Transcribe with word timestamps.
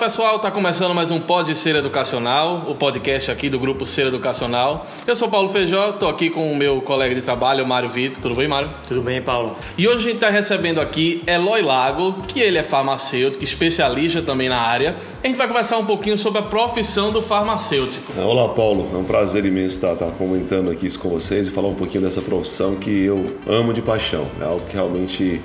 Pessoal, 0.00 0.36
está 0.36 0.50
começando 0.50 0.94
mais 0.94 1.10
um 1.10 1.20
Pode 1.20 1.54
Ser 1.54 1.76
Educacional, 1.76 2.64
o 2.66 2.74
podcast 2.74 3.30
aqui 3.30 3.50
do 3.50 3.58
grupo 3.58 3.84
Ser 3.84 4.06
Educacional. 4.06 4.86
Eu 5.06 5.14
sou 5.14 5.28
Paulo 5.28 5.50
Feijó, 5.50 5.90
estou 5.90 6.08
aqui 6.08 6.30
com 6.30 6.50
o 6.50 6.56
meu 6.56 6.80
colega 6.80 7.14
de 7.14 7.20
trabalho, 7.20 7.66
Mário 7.66 7.90
Vitor. 7.90 8.18
Tudo 8.18 8.34
bem, 8.34 8.48
Mário? 8.48 8.70
Tudo 8.88 9.02
bem, 9.02 9.20
Paulo. 9.20 9.56
E 9.76 9.86
hoje 9.86 9.98
a 9.98 10.00
gente 10.00 10.14
está 10.14 10.30
recebendo 10.30 10.80
aqui 10.80 11.22
Eloy 11.26 11.60
Lago, 11.60 12.14
que 12.26 12.40
ele 12.40 12.56
é 12.56 12.64
farmacêutico, 12.64 13.44
especialista 13.44 14.22
também 14.22 14.48
na 14.48 14.56
área. 14.56 14.96
A 15.22 15.26
gente 15.26 15.36
vai 15.36 15.46
conversar 15.46 15.76
um 15.76 15.84
pouquinho 15.84 16.16
sobre 16.16 16.38
a 16.38 16.44
profissão 16.44 17.12
do 17.12 17.20
farmacêutico. 17.20 18.18
Olá, 18.22 18.48
Paulo. 18.48 18.90
É 18.94 18.96
um 18.96 19.04
prazer 19.04 19.44
imenso 19.44 19.76
estar, 19.76 19.92
estar 19.92 20.10
comentando 20.12 20.70
aqui 20.70 20.86
isso 20.86 20.98
com 20.98 21.10
vocês 21.10 21.48
e 21.48 21.50
falar 21.50 21.68
um 21.68 21.74
pouquinho 21.74 22.02
dessa 22.02 22.22
profissão 22.22 22.74
que 22.74 23.04
eu 23.04 23.36
amo 23.46 23.74
de 23.74 23.82
paixão. 23.82 24.26
É 24.40 24.44
algo 24.44 24.64
que 24.64 24.72
realmente 24.72 25.42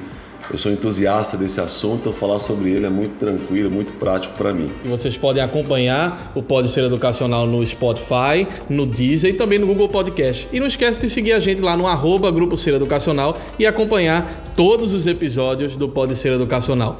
eu 0.51 0.57
sou 0.57 0.71
entusiasta 0.71 1.37
desse 1.37 1.59
assunto, 1.59 2.01
então 2.01 2.13
falar 2.13 2.39
sobre 2.39 2.71
ele 2.71 2.85
é 2.85 2.89
muito 2.89 3.15
tranquilo, 3.17 3.69
muito 3.69 3.93
prático 3.93 4.35
para 4.37 4.53
mim. 4.53 4.69
E 4.83 4.87
vocês 4.87 5.17
podem 5.17 5.43
acompanhar 5.43 6.31
o 6.35 6.43
Pode 6.43 6.69
Ser 6.69 6.83
Educacional 6.83 7.45
no 7.47 7.65
Spotify, 7.65 8.47
no 8.69 8.85
Deezer 8.85 9.31
e 9.31 9.33
também 9.33 9.59
no 9.59 9.67
Google 9.67 9.89
Podcast. 9.89 10.47
E 10.51 10.59
não 10.59 10.67
esquece 10.67 10.99
de 10.99 11.09
seguir 11.09 11.33
a 11.33 11.39
gente 11.39 11.61
lá 11.61 11.75
no 11.75 11.87
arroba 11.87 12.31
Grupo 12.31 12.55
Ser 12.55 12.73
Educacional 12.73 13.37
e 13.57 13.65
acompanhar 13.65 14.43
todos 14.55 14.93
os 14.93 15.07
episódios 15.07 15.75
do 15.75 15.89
Pode 15.89 16.15
Ser 16.15 16.33
Educacional. 16.33 16.99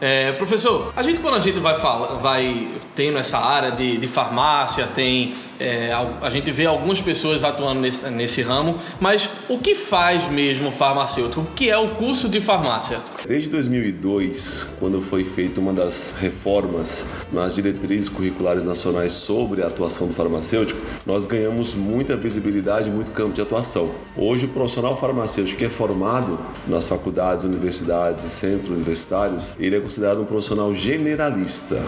É, 0.00 0.32
professor, 0.32 0.92
a 0.96 1.02
gente 1.04 1.20
quando 1.20 1.36
a 1.36 1.40
gente 1.40 1.60
vai, 1.60 1.76
fala, 1.76 2.18
vai 2.18 2.68
tendo 2.94 3.18
essa 3.18 3.38
área 3.38 3.70
de, 3.70 3.96
de 3.96 4.06
farmácia, 4.06 4.86
tem 4.86 5.34
é, 5.58 5.92
a, 5.92 6.26
a, 6.26 6.30
gente 6.30 6.50
vê 6.50 6.66
algumas 6.66 7.00
pessoas 7.00 7.44
atuando 7.44 7.80
nesse, 7.80 8.10
nesse, 8.10 8.42
ramo, 8.42 8.76
mas 9.00 9.28
o 9.48 9.58
que 9.58 9.74
faz 9.74 10.28
mesmo 10.30 10.68
o 10.68 10.72
farmacêutico? 10.72 11.42
O 11.42 11.46
que 11.54 11.70
é 11.70 11.78
o 11.78 11.90
curso 11.90 12.28
de 12.28 12.40
farmácia? 12.40 13.00
Desde 13.26 13.48
2002, 13.48 14.74
quando 14.80 15.00
foi 15.00 15.22
feita 15.22 15.60
uma 15.60 15.72
das 15.72 16.16
reformas 16.18 17.06
nas 17.32 17.54
diretrizes 17.54 18.08
curriculares 18.08 18.64
nacionais 18.64 19.12
sobre 19.12 19.62
a 19.62 19.68
atuação 19.68 20.08
do 20.08 20.14
farmacêutico, 20.14 20.80
nós 21.06 21.26
ganhamos 21.26 21.74
muita 21.74 22.16
visibilidade, 22.16 22.90
muito 22.90 23.12
campo 23.12 23.32
de 23.32 23.40
atuação. 23.40 23.94
Hoje, 24.16 24.46
o 24.46 24.48
profissional 24.48 24.96
farmacêutico 24.96 25.58
que 25.58 25.64
é 25.64 25.68
formado 25.68 26.38
nas 26.66 26.86
faculdades, 26.86 27.44
universidades 27.44 28.24
e 28.24 28.30
centros 28.30 28.70
universitários, 28.70 29.54
ele 29.58 29.76
é 29.76 29.80
considerado 29.80 30.20
um 30.20 30.24
profissional 30.24 30.74
generalista, 30.74 31.80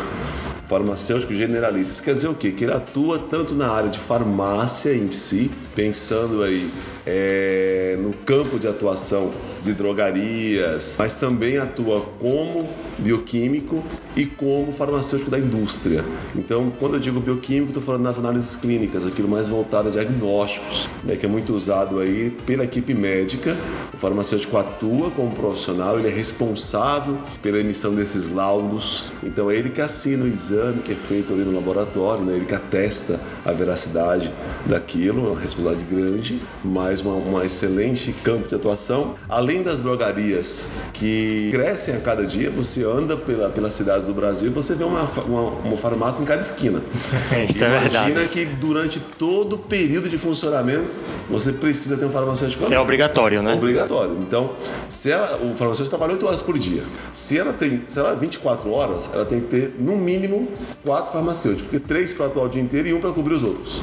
farmacêutico 0.68 0.93
generalista. 1.34 1.92
Isso 1.92 2.02
quer 2.02 2.14
dizer 2.14 2.28
o 2.28 2.34
quê? 2.34 2.50
Que 2.50 2.64
ele 2.64 2.72
atua 2.72 3.18
tanto 3.18 3.54
na 3.54 3.70
área 3.70 3.90
de 3.90 3.98
farmácia 3.98 4.94
em 4.94 5.10
si, 5.10 5.50
pensando 5.74 6.42
aí 6.42 6.70
é, 7.06 7.98
no 8.00 8.12
campo 8.12 8.58
de 8.58 8.66
atuação 8.66 9.32
de 9.62 9.72
drogarias, 9.72 10.94
mas 10.98 11.14
também 11.14 11.58
atua 11.58 12.02
como 12.18 12.68
bioquímico 12.98 13.82
e 14.14 14.26
como 14.26 14.72
farmacêutico 14.72 15.30
da 15.30 15.38
indústria. 15.38 16.04
Então, 16.34 16.70
quando 16.78 16.94
eu 16.94 17.00
digo 17.00 17.20
bioquímico, 17.20 17.68
estou 17.68 17.82
falando 17.82 18.02
nas 18.02 18.18
análises 18.18 18.56
clínicas, 18.56 19.06
aquilo 19.06 19.28
mais 19.28 19.48
voltado 19.48 19.88
a 19.88 19.92
diagnósticos, 19.92 20.88
né, 21.02 21.16
que 21.16 21.26
é 21.26 21.28
muito 21.28 21.54
usado 21.54 21.98
aí 21.98 22.30
pela 22.46 22.64
equipe 22.64 22.94
médica. 22.94 23.56
O 23.92 23.96
farmacêutico 23.96 24.56
atua 24.56 25.10
como 25.10 25.34
profissional, 25.34 25.98
ele 25.98 26.08
é 26.08 26.12
responsável 26.12 27.18
pela 27.42 27.58
emissão 27.58 27.94
desses 27.94 28.28
laudos. 28.28 29.12
Então, 29.22 29.50
é 29.50 29.56
ele 29.56 29.70
que 29.70 29.80
assina 29.80 30.24
o 30.24 30.28
exame 30.28 30.82
que 30.82 30.92
é 30.92 30.96
feito 30.96 31.32
ali 31.32 31.42
no 31.42 31.52
laboratório, 31.52 32.24
né, 32.24 32.36
ele 32.36 32.44
que 32.44 32.54
atesta 32.54 33.18
a 33.44 33.52
veracidade 33.52 34.32
daquilo, 34.66 35.32
uma 35.32 35.40
responsabilidade 35.40 35.63
grande, 35.72 36.42
mas 36.62 37.00
uma, 37.00 37.14
uma 37.14 37.44
excelente 37.44 38.12
campo 38.12 38.48
de 38.48 38.54
atuação. 38.54 39.14
Além 39.28 39.62
das 39.62 39.80
drogarias 39.80 40.72
que 40.92 41.48
crescem 41.50 41.94
a 41.94 42.00
cada 42.00 42.26
dia, 42.26 42.50
você 42.50 42.84
anda 42.84 43.16
pela, 43.16 43.48
pelas 43.48 43.74
cidades 43.74 44.06
do 44.06 44.14
Brasil 44.14 44.48
e 44.48 44.50
você 44.50 44.74
vê 44.74 44.84
uma, 44.84 45.02
uma, 45.26 45.42
uma, 45.42 45.76
farmácia 45.76 46.22
em 46.22 46.26
cada 46.26 46.42
esquina. 46.42 46.82
Isso 47.48 47.64
é 47.64 47.70
verdade. 47.70 48.10
Imagina 48.10 48.28
que 48.28 48.44
durante 48.44 49.00
todo 49.00 49.54
o 49.54 49.58
período 49.58 50.08
de 50.08 50.18
funcionamento 50.18 50.96
você 51.30 51.52
precisa 51.52 51.96
ter 51.96 52.04
um 52.04 52.10
farmacêutico. 52.10 52.72
É 52.72 52.78
obrigatório, 52.78 53.42
né? 53.42 53.54
Obrigatório. 53.54 54.18
Então, 54.20 54.50
se 54.88 55.10
ela, 55.10 55.36
o 55.42 55.54
farmacêutico 55.54 55.96
trabalha 55.96 56.12
8 56.14 56.26
horas 56.26 56.42
por 56.42 56.58
dia. 56.58 56.82
Se 57.12 57.38
ela 57.38 57.52
tem, 57.52 57.84
se 57.86 57.98
ela 57.98 58.14
24 58.14 58.70
horas, 58.70 59.10
ela 59.12 59.24
tem 59.24 59.40
que 59.40 59.46
ter 59.46 59.74
no 59.78 59.96
mínimo 59.96 60.48
4 60.84 61.12
farmacêuticos, 61.12 61.70
porque 61.70 61.78
3 61.78 62.12
para 62.12 62.26
atuar 62.26 62.44
o 62.44 62.48
dia 62.48 62.62
inteiro 62.62 62.88
e 62.88 62.94
um 62.94 63.00
para 63.00 63.12
cobrir 63.12 63.34
os 63.34 63.42
outros. 63.42 63.82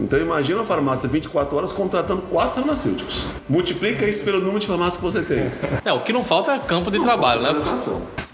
Então 0.00 0.18
imagina 0.18 0.58
uma 0.58 0.64
farmácia 0.64 1.08
24 1.08 1.56
horas 1.56 1.72
contratando 1.72 2.22
quatro 2.22 2.56
farmacêuticos. 2.56 3.26
Multiplica 3.48 4.06
isso 4.06 4.22
pelo 4.22 4.40
número 4.40 4.60
de 4.60 4.66
farmácias 4.66 4.96
que 4.96 5.02
você 5.02 5.22
tem. 5.22 5.50
É, 5.84 5.92
o 5.92 6.00
que 6.02 6.12
não 6.12 6.24
falta 6.24 6.52
é 6.52 6.58
campo 6.58 6.90
de 6.90 6.98
não 6.98 7.04
trabalho, 7.04 7.42
né? 7.42 7.52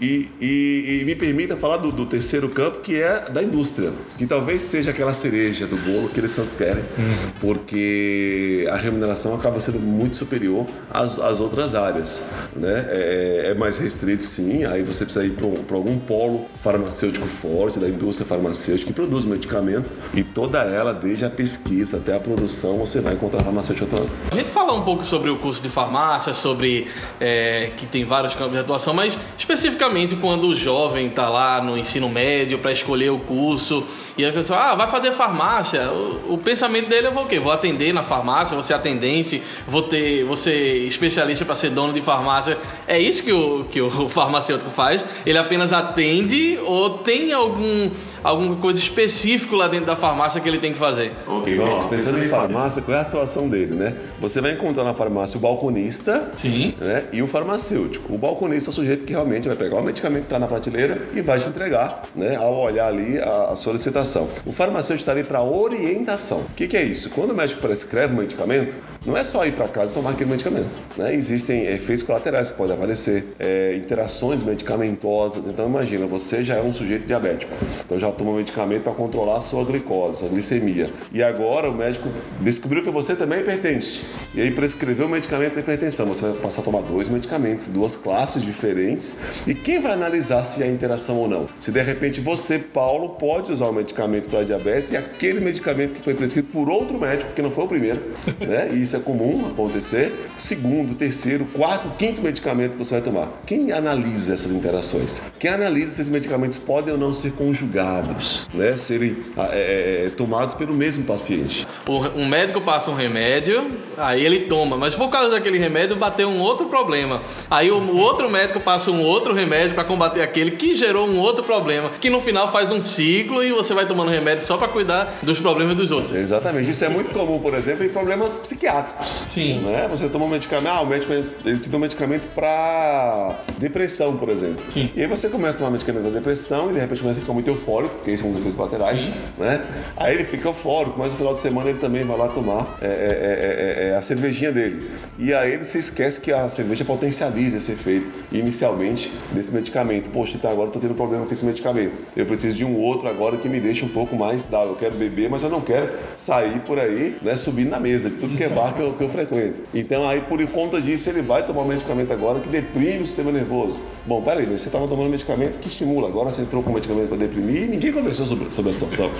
E, 0.01 0.29
e, 0.41 0.99
e, 1.01 1.05
me 1.05 1.15
permita 1.15 1.55
falar 1.55 1.77
do, 1.77 1.89
do, 1.89 2.05
terceiro 2.05 2.49
campo, 2.49 2.81
que 2.81 3.01
é 3.01 3.29
da 3.31 3.41
indústria, 3.41 3.93
que 4.17 4.27
talvez 4.27 4.61
seja 4.61 4.91
aquela 4.91 5.13
cereja 5.13 5.65
do 5.65 5.77
bolo 5.77 6.09
que 6.09 6.19
eles 6.19 6.35
tanto 6.35 6.53
querem, 6.55 6.83
uhum. 6.83 7.31
porque 7.39 8.67
a 8.69 8.75
remuneração 8.75 9.33
acaba 9.33 9.57
sendo 9.61 9.79
muito 9.79 10.17
superior 10.17 10.65
às, 10.91 11.17
às 11.17 11.39
outras 11.39 11.73
áreas. 11.73 12.23
Né? 12.53 12.85
É, 12.89 13.43
é 13.51 13.53
mais 13.53 13.77
restrito, 13.77 14.23
sim, 14.25 14.65
aí 14.65 14.83
você 14.83 15.05
precisa 15.05 15.25
ir 15.25 15.31
para 15.31 15.77
algum 15.77 15.97
polo 15.97 16.45
farmacêutico 16.61 17.25
forte, 17.25 17.79
da 17.79 17.87
indústria 17.87 18.27
farmacêutica, 18.27 18.87
que 18.87 18.93
produz 18.93 19.23
medicamento, 19.23 19.93
e 20.13 20.23
toda 20.23 20.59
ela, 20.59 20.93
desde 20.93 21.23
a 21.23 21.29
pesquisa, 21.29 21.54
pesquisa 21.55 21.97
até 21.97 22.15
a 22.15 22.19
produção, 22.19 22.77
você 22.77 22.99
vai 22.99 23.13
encontrar 23.13 23.43
farmacêutico 23.43 23.85
atuando. 23.85 24.09
A 24.31 24.35
gente 24.35 24.49
fala 24.49 24.73
um 24.73 24.81
pouco 24.81 25.03
sobre 25.03 25.29
o 25.29 25.37
curso 25.37 25.61
de 25.61 25.69
farmácia, 25.69 26.33
sobre 26.33 26.87
é, 27.19 27.71
que 27.77 27.85
tem 27.85 28.03
vários 28.03 28.35
campos 28.35 28.53
de 28.53 28.59
atuação, 28.59 28.93
mas 28.93 29.17
especificamente 29.37 30.15
quando 30.15 30.47
o 30.47 30.55
jovem 30.55 31.07
está 31.07 31.29
lá 31.29 31.61
no 31.61 31.77
ensino 31.77 32.09
médio 32.09 32.59
para 32.59 32.71
escolher 32.71 33.09
o 33.09 33.19
curso 33.19 33.83
e 34.17 34.25
a 34.25 34.31
pessoa, 34.31 34.59
ah, 34.59 34.75
vai 34.75 34.87
fazer 34.87 35.11
farmácia. 35.11 35.89
O, 35.91 36.33
o 36.33 36.37
pensamento 36.37 36.89
dele 36.89 37.07
é 37.07 37.09
o 37.09 37.25
quê? 37.25 37.39
Vou 37.39 37.51
atender 37.51 37.93
na 37.93 38.03
farmácia, 38.03 38.53
vou 38.53 38.63
ser 38.63 38.73
atendente, 38.73 39.41
vou 39.67 39.81
ter, 39.81 40.23
vou 40.25 40.35
ser 40.35 40.85
especialista 40.87 41.45
para 41.45 41.55
ser 41.55 41.69
dono 41.69 41.93
de 41.93 42.01
farmácia. 42.01 42.57
É 42.87 42.99
isso 42.99 43.23
que 43.23 43.31
o, 43.31 43.65
que 43.65 43.79
o 43.81 44.09
farmacêutico 44.09 44.69
faz? 44.69 45.03
Ele 45.25 45.37
apenas 45.37 45.71
atende 45.71 46.59
ou 46.65 46.89
tem 46.99 47.31
algum, 47.31 47.89
alguma 48.23 48.55
coisa 48.57 48.79
específica 48.79 49.55
lá 49.55 49.67
dentro 49.67 49.85
da 49.85 49.95
farmácia 49.95 50.41
que 50.41 50.49
ele 50.49 50.59
tem 50.59 50.73
que 50.73 50.79
fazer? 50.79 51.11
Ok, 51.45 51.55
vamos 51.57 51.73
lá. 51.75 51.87
Pensando 51.87 52.23
em 52.23 52.27
farmácia, 52.27 52.81
qual 52.81 52.95
é 52.95 52.99
a 52.99 53.03
atuação 53.03 53.47
dele, 53.47 53.75
né? 53.75 53.95
Você 54.19 54.41
vai 54.41 54.53
encontrar 54.53 54.83
na 54.83 54.95
farmácia 54.95 55.37
o 55.37 55.39
balconista 55.39 56.31
Sim. 56.37 56.73
Né? 56.79 57.03
e 57.13 57.21
o 57.21 57.27
farmacêutico. 57.27 58.13
O 58.13 58.17
balconista 58.17 58.69
é 58.69 58.71
o 58.71 58.73
sujeito 58.73 59.03
que 59.03 59.13
realmente 59.13 59.47
vai 59.47 59.55
pegar 59.55 59.77
o 59.77 59.83
medicamento 59.83 60.21
que 60.21 60.25
está 60.25 60.39
na 60.39 60.47
prateleira 60.47 61.07
e 61.13 61.21
vai 61.21 61.39
te 61.39 61.47
entregar, 61.47 62.01
né? 62.15 62.35
Ao 62.35 62.55
olhar 62.55 62.87
ali 62.87 63.19
a, 63.19 63.51
a 63.51 63.55
solicitação. 63.55 64.27
O 64.43 64.51
farmacêutico 64.51 65.01
está 65.01 65.11
ali 65.11 65.23
para 65.23 65.43
orientação. 65.43 66.39
O 66.39 66.53
que, 66.55 66.67
que 66.67 66.75
é 66.75 66.83
isso? 66.83 67.11
Quando 67.11 67.31
o 67.31 67.35
médico 67.35 67.61
prescreve 67.61 68.13
um 68.13 68.17
medicamento, 68.17 68.75
não 69.05 69.15
é 69.15 69.23
só 69.23 69.45
ir 69.45 69.51
para 69.53 69.67
casa 69.67 69.91
e 69.91 69.95
tomar 69.95 70.11
aquele 70.11 70.29
medicamento. 70.29 70.69
Né? 70.97 71.13
Existem 71.13 71.65
efeitos 71.67 72.03
colaterais 72.03 72.51
que 72.51 72.57
podem 72.57 72.75
aparecer, 72.75 73.35
é, 73.39 73.75
interações 73.75 74.41
medicamentosas. 74.41 75.45
Então, 75.45 75.67
imagina, 75.67 76.07
você 76.07 76.43
já 76.43 76.55
é 76.55 76.61
um 76.61 76.73
sujeito 76.73 77.05
diabético, 77.05 77.53
então 77.85 77.99
já 77.99 78.11
toma 78.11 78.31
um 78.31 78.37
medicamento 78.37 78.83
para 78.83 78.93
controlar 78.93 79.37
a 79.37 79.41
sua 79.41 79.63
glicose, 79.63 80.19
sua 80.19 80.29
glicemia. 80.29 80.89
E 81.13 81.21
agora 81.21 81.69
o 81.69 81.73
médico 81.73 82.09
descobriu 82.41 82.83
que 82.83 82.89
você 82.89 83.15
também 83.15 83.39
é 83.39 83.41
hipertenso. 83.41 84.03
E 84.33 84.41
aí 84.41 84.51
prescreveu 84.51 85.05
um 85.05 85.09
medicamento 85.09 85.51
para 85.51 85.61
hipertensão. 85.61 86.05
Você 86.07 86.27
vai 86.27 86.33
passar 86.41 86.61
a 86.61 86.65
tomar 86.65 86.81
dois 86.81 87.07
medicamentos, 87.07 87.67
duas 87.67 87.95
classes 87.95 88.41
diferentes. 88.41 89.15
E 89.45 89.53
quem 89.53 89.79
vai 89.79 89.93
analisar 89.93 90.43
se 90.43 90.63
há 90.63 90.67
interação 90.67 91.17
ou 91.17 91.27
não? 91.27 91.47
Se 91.59 91.71
de 91.71 91.81
repente 91.81 92.19
você, 92.19 92.57
Paulo, 92.57 93.09
pode 93.09 93.51
usar 93.51 93.69
um 93.69 93.73
medicamento 93.73 94.29
para 94.29 94.43
diabetes 94.43 94.91
e 94.91 94.97
aquele 94.97 95.39
medicamento 95.39 95.93
que 95.93 96.01
foi 96.01 96.13
prescrito 96.15 96.49
por 96.51 96.69
outro 96.69 96.99
médico, 96.99 97.31
que 97.33 97.41
não 97.41 97.51
foi 97.51 97.65
o 97.65 97.67
primeiro, 97.67 98.01
né? 98.39 98.69
E 98.71 98.81
isso 98.81 98.94
isso 98.95 98.97
é 98.97 98.99
comum 98.99 99.47
acontecer. 99.47 100.29
Segundo, 100.37 100.95
terceiro, 100.95 101.45
quarto, 101.45 101.89
quinto 101.97 102.21
medicamento 102.21 102.73
que 102.73 102.77
você 102.77 102.95
vai 102.95 103.01
tomar. 103.01 103.29
Quem 103.45 103.71
analisa 103.71 104.33
essas 104.33 104.51
interações? 104.51 105.23
Quem 105.39 105.51
analisa 105.51 105.89
se 105.89 106.01
esses 106.01 106.09
medicamentos 106.09 106.57
podem 106.57 106.93
ou 106.93 106.99
não 106.99 107.13
ser 107.13 107.33
conjugados, 107.33 108.47
né? 108.53 108.77
serem 108.77 109.17
ah, 109.37 109.49
é, 109.51 109.57
é, 109.57 110.05
é, 110.05 110.09
tomados 110.09 110.55
pelo 110.55 110.73
mesmo 110.73 111.03
paciente. 111.03 111.67
Um 112.15 112.27
médico 112.27 112.61
passa 112.61 112.89
um 112.89 112.95
remédio, 112.95 113.71
aí 113.97 114.25
ele 114.25 114.41
toma, 114.41 114.77
mas 114.77 114.95
por 114.95 115.09
causa 115.09 115.31
daquele 115.31 115.57
remédio 115.57 115.95
bateu 115.95 116.29
um 116.29 116.39
outro 116.39 116.67
problema. 116.67 117.21
Aí 117.49 117.71
o 117.71 117.97
outro 117.97 118.29
médico 118.29 118.59
passa 118.59 118.91
um 118.91 119.01
outro 119.03 119.33
remédio 119.33 119.75
para 119.75 119.83
combater 119.83 120.21
aquele 120.21 120.51
que 120.51 120.75
gerou 120.75 121.07
um 121.07 121.19
outro 121.19 121.43
problema, 121.43 121.89
que 121.99 122.09
no 122.09 122.19
final 122.19 122.51
faz 122.51 122.71
um 122.71 122.81
ciclo 122.81 123.43
e 123.43 123.51
você 123.51 123.73
vai 123.73 123.85
tomando 123.85 124.09
remédio 124.09 124.43
só 124.43 124.57
para 124.57 124.67
cuidar 124.67 125.17
dos 125.21 125.39
problemas 125.39 125.75
dos 125.75 125.91
outros. 125.91 126.15
Exatamente. 126.15 126.69
Isso 126.69 126.85
é 126.85 126.89
muito 126.89 127.11
comum, 127.11 127.39
por 127.39 127.53
exemplo, 127.53 127.83
em 127.83 127.89
problemas 127.89 128.37
psiquiátricos. 128.37 128.84
Sim. 129.03 129.59
Né? 129.59 129.87
Você 129.89 130.09
toma 130.09 130.25
um 130.25 130.29
medicamento, 130.29 130.67
ah, 130.67 130.81
o 130.81 130.85
médico 130.85 131.13
ele 131.13 131.59
te 131.59 131.69
dá 131.69 131.77
um 131.77 131.81
medicamento 131.81 132.27
para 132.29 133.39
depressão, 133.57 134.17
por 134.17 134.29
exemplo. 134.29 134.63
Sim. 134.71 134.89
E 134.95 135.01
aí 135.01 135.07
você 135.07 135.29
começa 135.29 135.55
a 135.55 135.59
tomar 135.59 135.71
medicamento 135.71 136.03
da 136.03 136.09
depressão 136.09 136.69
e 136.69 136.73
de 136.73 136.79
repente 136.79 137.01
começa 137.01 137.19
a 137.19 137.21
ficar 137.21 137.33
muito 137.33 137.49
eufórico, 137.49 137.95
porque 137.95 138.11
isso 138.11 138.25
é 138.25 138.27
um 138.27 138.31
dos 138.31 138.39
efeitos 138.39 138.55
colaterais, 138.55 139.13
né? 139.37 139.65
Aí 139.97 140.15
ele 140.15 140.25
fica 140.25 140.47
eufórico, 140.47 140.97
mas 140.97 141.11
no 141.11 141.17
final 141.17 141.33
de 141.33 141.39
semana 141.39 141.69
ele 141.69 141.79
também 141.79 142.03
vai 142.03 142.17
lá 142.17 142.27
tomar 142.27 142.77
é, 142.81 142.87
é, 142.87 142.89
é, 142.89 143.85
é, 143.87 143.89
é, 143.89 143.95
a 143.95 144.01
cervejinha 144.01 144.51
dele. 144.51 144.89
E 145.17 145.33
aí 145.33 145.53
ele 145.53 145.65
se 145.65 145.77
esquece 145.77 146.19
que 146.19 146.31
a 146.31 146.47
cerveja 146.49 146.83
potencializa 146.83 147.57
esse 147.57 147.71
efeito 147.71 148.11
inicialmente 148.31 149.11
desse 149.31 149.51
medicamento. 149.51 150.09
Poxa, 150.09 150.35
então 150.35 150.51
agora 150.51 150.69
eu 150.69 150.73
tô 150.73 150.79
tendo 150.79 150.93
problema 150.93 151.25
com 151.25 151.33
esse 151.33 151.45
medicamento. 151.45 151.93
Eu 152.15 152.25
preciso 152.25 152.57
de 152.57 152.65
um 152.65 152.77
outro 152.77 153.07
agora 153.07 153.37
que 153.37 153.47
me 153.47 153.59
deixe 153.59 153.85
um 153.85 153.89
pouco 153.89 154.15
mais 154.15 154.45
dado. 154.45 154.71
Eu 154.71 154.75
quero 154.75 154.95
beber, 154.95 155.29
mas 155.29 155.43
eu 155.43 155.49
não 155.49 155.61
quero 155.61 155.89
sair 156.15 156.59
por 156.61 156.79
aí, 156.79 157.17
né, 157.21 157.35
subindo 157.35 157.69
na 157.69 157.79
mesa, 157.79 158.09
de 158.09 158.17
tudo 158.17 158.35
que 158.35 158.43
é 158.43 158.49
bar 158.49 158.73
que 158.75 158.81
eu, 158.81 158.93
que 158.93 159.03
eu 159.03 159.09
frequento. 159.09 159.61
Então 159.73 160.07
aí 160.07 160.19
por 160.21 160.45
conta 160.47 160.81
disso 160.81 161.09
ele 161.09 161.21
vai 161.21 161.45
tomar 161.45 161.61
um 161.61 161.67
medicamento 161.67 162.11
agora 162.13 162.39
que 162.39 162.49
deprime 162.49 163.03
o 163.03 163.07
sistema 163.07 163.31
nervoso. 163.31 163.79
Bom, 164.05 164.21
peraí, 164.21 164.45
mas 164.49 164.61
você 164.61 164.67
estava 164.67 164.87
tomando 164.87 165.07
um 165.07 165.11
medicamento 165.11 165.57
que 165.59 165.67
estimula, 165.67 166.07
agora 166.07 166.31
você 166.31 166.41
entrou 166.41 166.61
com 166.61 166.69
um 166.69 166.73
medicamento 166.73 167.07
para 167.07 167.17
deprimir 167.17 167.63
e 167.63 167.67
ninguém 167.67 167.91
conversou 167.91 168.27
sobre, 168.27 168.51
sobre 168.53 168.69
a 168.69 168.73
situação. 168.73 169.09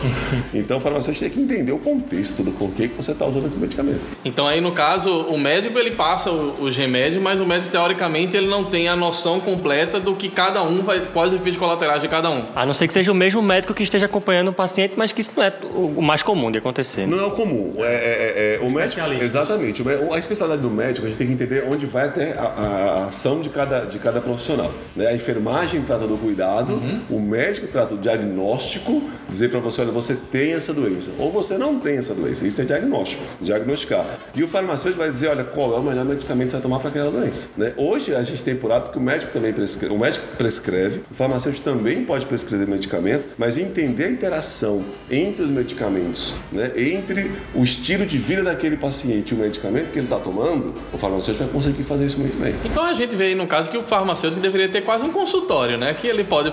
Então 0.53 0.77
o 0.77 0.79
farmacêutico 0.81 1.25
tem 1.25 1.29
que 1.29 1.39
entender 1.53 1.71
o 1.71 1.79
contexto 1.79 2.43
do 2.43 2.51
porquê 2.51 2.87
que 2.87 2.95
você 2.95 3.11
está 3.11 3.25
usando 3.25 3.45
esses 3.45 3.57
medicamentos. 3.57 4.09
Então 4.23 4.47
aí 4.47 4.61
no 4.61 4.71
caso, 4.71 5.11
o 5.27 5.37
médico 5.37 5.77
ele 5.77 5.91
passa 5.91 6.31
os 6.31 6.75
remédios, 6.75 7.21
mas 7.21 7.41
o 7.41 7.45
médico 7.45 7.71
teoricamente 7.71 8.35
ele 8.37 8.47
não 8.47 8.65
tem 8.65 8.87
a 8.87 8.95
noção 8.95 9.39
completa 9.39 9.99
do 9.99 10.15
que 10.15 10.29
cada 10.29 10.63
um 10.63 10.81
vai, 10.83 10.99
quais 11.11 11.31
os 11.33 11.39
efeitos 11.39 11.59
colaterais 11.59 12.01
de 12.01 12.07
cada 12.07 12.29
um. 12.29 12.45
A 12.55 12.65
não 12.65 12.73
ser 12.73 12.87
que 12.87 12.93
seja 12.93 13.11
o 13.11 13.15
mesmo 13.15 13.41
médico 13.41 13.73
que 13.73 13.83
esteja 13.83 14.05
acompanhando 14.05 14.49
o 14.49 14.53
paciente, 14.53 14.93
mas 14.95 15.11
que 15.11 15.21
isso 15.21 15.33
não 15.35 15.43
é 15.43 15.53
o 15.73 16.01
mais 16.01 16.23
comum 16.23 16.51
de 16.51 16.57
acontecer. 16.57 17.07
Não 17.07 17.19
é 17.19 17.25
o 17.25 17.31
comum. 17.31 17.73
É, 17.79 17.81
é- 17.83 17.85
é- 17.85 18.55
é- 18.55 18.59
o 18.65 18.69
médico. 18.71 18.99
Exatamente. 19.45 19.83
A 20.11 20.17
especialidade 20.19 20.61
do 20.61 20.69
médico, 20.71 21.05
a 21.05 21.09
gente 21.09 21.17
tem 21.17 21.27
que 21.27 21.33
entender 21.33 21.65
onde 21.69 21.85
vai 21.85 22.05
até 22.07 22.33
a, 22.33 22.41
a- 22.43 23.05
ação 23.07 23.41
de 23.41 23.49
cada, 23.49 23.81
de 23.81 23.99
cada 23.99 24.19
profissional. 24.21 24.71
né? 24.95 25.07
A 25.07 25.15
enfermagem 25.15 25.81
trata 25.81 26.07
do 26.07 26.17
cuidado, 26.17 26.81
o 27.09 27.19
médico 27.19 27.67
trata 27.67 27.95
do 27.95 28.01
diagnóstico, 28.01 29.01
dizer 29.29 29.49
para 29.49 29.59
você, 29.59 29.81
olha, 29.81 29.91
você 29.91 30.15
tem 30.15 30.53
essa 30.53 30.73
doença, 30.73 31.11
ou 31.17 31.31
você 31.31 31.57
não 31.57 31.79
tem 31.79 31.97
essa 31.97 32.13
doença. 32.13 32.45
Isso 32.45 32.61
é 32.61 32.65
diagnóstico, 32.65 33.23
diagnosticar. 33.41 34.05
E 34.35 34.43
o 34.43 34.47
farmacêutico 34.47 35.01
vai 35.01 35.11
dizer, 35.11 35.29
olha, 35.29 35.43
qual 35.43 35.75
é 35.75 35.79
o 35.79 35.83
melhor 35.83 36.05
medicamento 36.05 36.45
que 36.47 36.51
você 36.51 36.57
vai 36.57 36.61
tomar 36.63 36.79
para 36.79 36.89
aquela 36.89 37.11
doença. 37.11 37.49
né? 37.57 37.73
Hoje 37.77 38.13
a 38.13 38.23
gente 38.23 38.43
tem 38.43 38.55
por 38.55 38.71
hábito 38.71 38.91
que 38.91 38.97
o 38.97 39.01
médico 39.01 39.31
também 39.31 39.53
prescreve, 39.53 39.93
o 39.93 39.97
médico 39.97 40.25
prescreve, 40.37 41.01
o 41.09 41.13
farmacêutico 41.13 41.63
também 41.63 42.03
pode 42.03 42.25
prescrever 42.25 42.67
medicamento, 42.67 43.25
mas 43.37 43.57
entender 43.57 44.05
a 44.05 44.09
interação 44.09 44.83
entre 45.09 45.43
os 45.43 45.49
medicamentos, 45.49 46.33
né? 46.51 46.71
entre 46.75 47.31
o 47.53 47.63
estilo 47.63 48.05
de 48.05 48.17
vida 48.17 48.43
daquele 48.43 48.77
paciente 48.77 49.24
o 49.33 49.37
medicamento 49.37 49.91
que 49.91 49.99
ele 49.99 50.05
está 50.05 50.19
tomando, 50.19 50.73
o 50.93 50.97
farmacêutico 50.97 51.43
vai 51.45 51.53
conseguir 51.53 51.83
fazer 51.83 52.05
isso 52.05 52.19
muito 52.19 52.37
bem. 52.37 52.55
Então 52.65 52.83
a 52.85 52.93
gente 52.93 53.15
vê 53.15 53.25
aí 53.27 53.35
no 53.35 53.47
caso 53.47 53.69
que 53.69 53.77
o 53.77 53.81
farmacêutico 53.81 54.41
deveria 54.41 54.69
ter 54.69 54.81
quase 54.81 55.03
um 55.03 55.11
consultório, 55.11 55.77
né? 55.77 55.93
Que 55.93 56.07
ele 56.07 56.23
pode, 56.23 56.51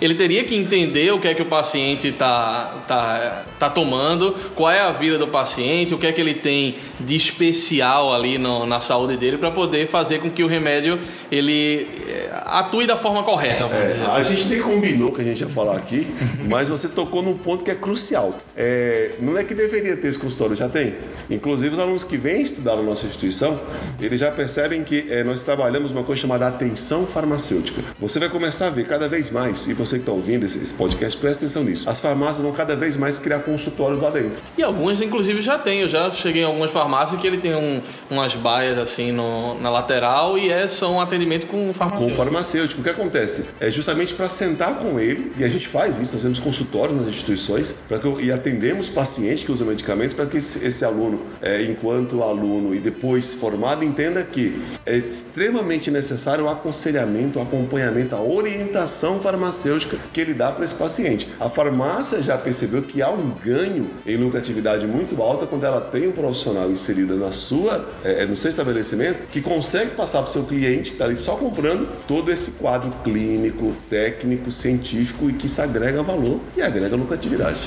ele 0.00 0.14
teria 0.14 0.44
que 0.44 0.56
entender 0.56 1.12
o 1.12 1.20
que 1.20 1.28
é 1.28 1.34
que 1.34 1.42
o 1.42 1.46
paciente 1.46 2.08
está 2.08 2.84
tá, 2.88 3.44
tá 3.58 3.70
tomando, 3.70 4.34
qual 4.54 4.70
é 4.70 4.80
a 4.80 4.92
vida 4.92 5.18
do 5.18 5.28
paciente, 5.28 5.94
o 5.94 5.98
que 5.98 6.06
é 6.06 6.12
que 6.12 6.20
ele 6.20 6.34
tem 6.34 6.76
de 7.00 7.16
especial 7.16 8.14
ali 8.14 8.38
no- 8.38 8.66
na 8.66 8.80
saúde 8.80 9.16
dele 9.16 9.36
para 9.38 9.50
poder 9.50 9.86
fazer 9.88 10.18
com 10.20 10.30
que 10.30 10.42
o 10.42 10.46
remédio 10.46 10.98
ele 11.30 11.86
eh, 12.08 12.30
atue 12.44 12.86
da 12.86 12.96
forma 12.96 13.22
correta. 13.22 13.64
É, 13.64 14.04
a 14.10 14.22
gente 14.22 14.48
nem 14.48 14.60
combinou 14.60 15.12
que 15.12 15.20
a 15.20 15.24
gente 15.24 15.40
ia 15.40 15.48
falar 15.48 15.76
aqui, 15.76 16.06
mas 16.48 16.68
você 16.68 16.88
tocou 16.88 17.22
num 17.22 17.36
ponto 17.36 17.64
que 17.64 17.70
é 17.70 17.74
crucial. 17.74 18.34
É, 18.56 19.12
não 19.20 19.36
é 19.36 19.44
que 19.44 19.54
deveria 19.54 19.96
ter 19.96 20.08
esse 20.08 20.18
consultório, 20.18 20.56
já 20.56 20.68
tem. 20.68 20.94
Inclusive, 21.30 21.74
os 21.74 21.80
alunos 21.80 22.04
que 22.06 22.16
vêm 22.16 22.42
estudar 22.42 22.76
na 22.76 22.82
nossa 22.82 23.06
instituição, 23.06 23.58
eles 24.00 24.20
já 24.20 24.30
percebem 24.30 24.82
que 24.84 25.06
é, 25.10 25.22
nós 25.24 25.42
trabalhamos 25.42 25.90
uma 25.92 26.02
coisa 26.04 26.20
chamada 26.22 26.46
atenção 26.46 27.06
farmacêutica. 27.06 27.82
Você 28.00 28.18
vai 28.18 28.28
começar 28.28 28.68
a 28.68 28.70
ver 28.70 28.86
cada 28.86 29.08
vez 29.08 29.30
mais, 29.30 29.66
e 29.66 29.74
você 29.74 29.96
que 29.96 30.02
está 30.02 30.12
ouvindo 30.12 30.44
esse, 30.46 30.58
esse 30.58 30.72
podcast, 30.74 31.18
presta 31.18 31.44
atenção 31.44 31.64
nisso. 31.64 31.88
As 31.88 32.00
farmácias 32.00 32.40
vão 32.40 32.52
cada 32.52 32.76
vez 32.76 32.96
mais 32.96 33.18
criar 33.18 33.40
consultórios 33.40 34.00
lá 34.00 34.10
dentro. 34.10 34.38
E 34.56 34.62
algumas, 34.62 35.00
inclusive, 35.00 35.40
já 35.42 35.58
tem. 35.58 35.80
Eu 35.80 35.88
já 35.88 36.10
cheguei 36.10 36.42
em 36.42 36.46
algumas 36.46 36.70
farmácias 36.70 37.20
que 37.20 37.26
ele 37.26 37.38
tem 37.38 37.54
um- 37.54 37.82
umas 38.10 38.34
baias 38.34 38.78
assim 38.78 39.12
no- 39.12 39.60
na 39.60 39.70
lateral 39.70 40.38
e 40.38 40.50
é 40.50 40.68
só 40.68 40.90
um 40.92 41.00
atendimento 41.00 41.46
com 41.46 41.56
com 41.56 41.70
o 41.70 41.74
farmacêutico. 41.74 42.16
farmacêutico. 42.16 42.80
O 42.80 42.84
que 42.84 42.90
acontece? 42.90 43.46
É 43.58 43.70
justamente 43.70 44.14
para 44.14 44.28
sentar 44.28 44.78
com 44.78 45.00
ele, 45.00 45.32
e 45.38 45.44
a 45.44 45.48
gente 45.48 45.66
faz 45.66 45.98
isso, 45.98 46.12
nós 46.12 46.22
temos 46.22 46.38
consultórios 46.38 46.96
nas 46.98 47.08
instituições 47.08 47.74
pra 47.88 47.98
que, 47.98 48.06
e 48.22 48.30
atendemos 48.30 48.88
pacientes 48.90 49.42
que 49.42 49.50
usam 49.50 49.66
medicamentos 49.66 50.12
para 50.12 50.26
que 50.26 50.36
esse, 50.36 50.64
esse 50.64 50.84
aluno, 50.84 51.22
é, 51.40 51.62
enquanto 51.62 51.95
aluno 52.22 52.74
e 52.74 52.80
depois 52.80 53.34
formado, 53.34 53.84
entenda 53.84 54.22
que 54.22 54.60
é 54.84 54.96
extremamente 54.96 55.90
necessário 55.90 56.44
o 56.44 56.48
aconselhamento, 56.48 57.38
o 57.38 57.42
acompanhamento, 57.42 58.14
a 58.14 58.20
orientação 58.20 59.20
farmacêutica 59.20 59.98
que 60.12 60.20
ele 60.20 60.34
dá 60.34 60.50
para 60.50 60.64
esse 60.64 60.74
paciente. 60.74 61.28
A 61.38 61.48
farmácia 61.48 62.22
já 62.22 62.36
percebeu 62.36 62.82
que 62.82 63.02
há 63.02 63.10
um 63.10 63.30
ganho 63.30 63.90
em 64.06 64.16
lucratividade 64.16 64.86
muito 64.86 65.20
alta 65.22 65.46
quando 65.46 65.64
ela 65.64 65.80
tem 65.80 66.08
um 66.08 66.12
profissional 66.12 66.70
inserido 66.70 67.16
na 67.16 67.32
sua, 67.32 67.88
é, 68.04 68.26
no 68.26 68.36
seu 68.36 68.50
estabelecimento 68.50 69.24
que 69.30 69.40
consegue 69.40 69.92
passar 69.92 70.20
para 70.20 70.28
o 70.28 70.32
seu 70.32 70.44
cliente 70.44 70.90
que 70.90 70.96
está 70.96 71.04
ali 71.04 71.16
só 71.16 71.36
comprando 71.36 71.88
todo 72.06 72.30
esse 72.30 72.52
quadro 72.52 72.92
clínico, 73.04 73.74
técnico, 73.88 74.50
científico 74.50 75.28
e 75.30 75.32
que 75.32 75.46
isso 75.46 75.60
agrega 75.60 76.02
valor 76.02 76.40
e 76.56 76.62
agrega 76.62 76.96
lucratividade. 76.96 77.60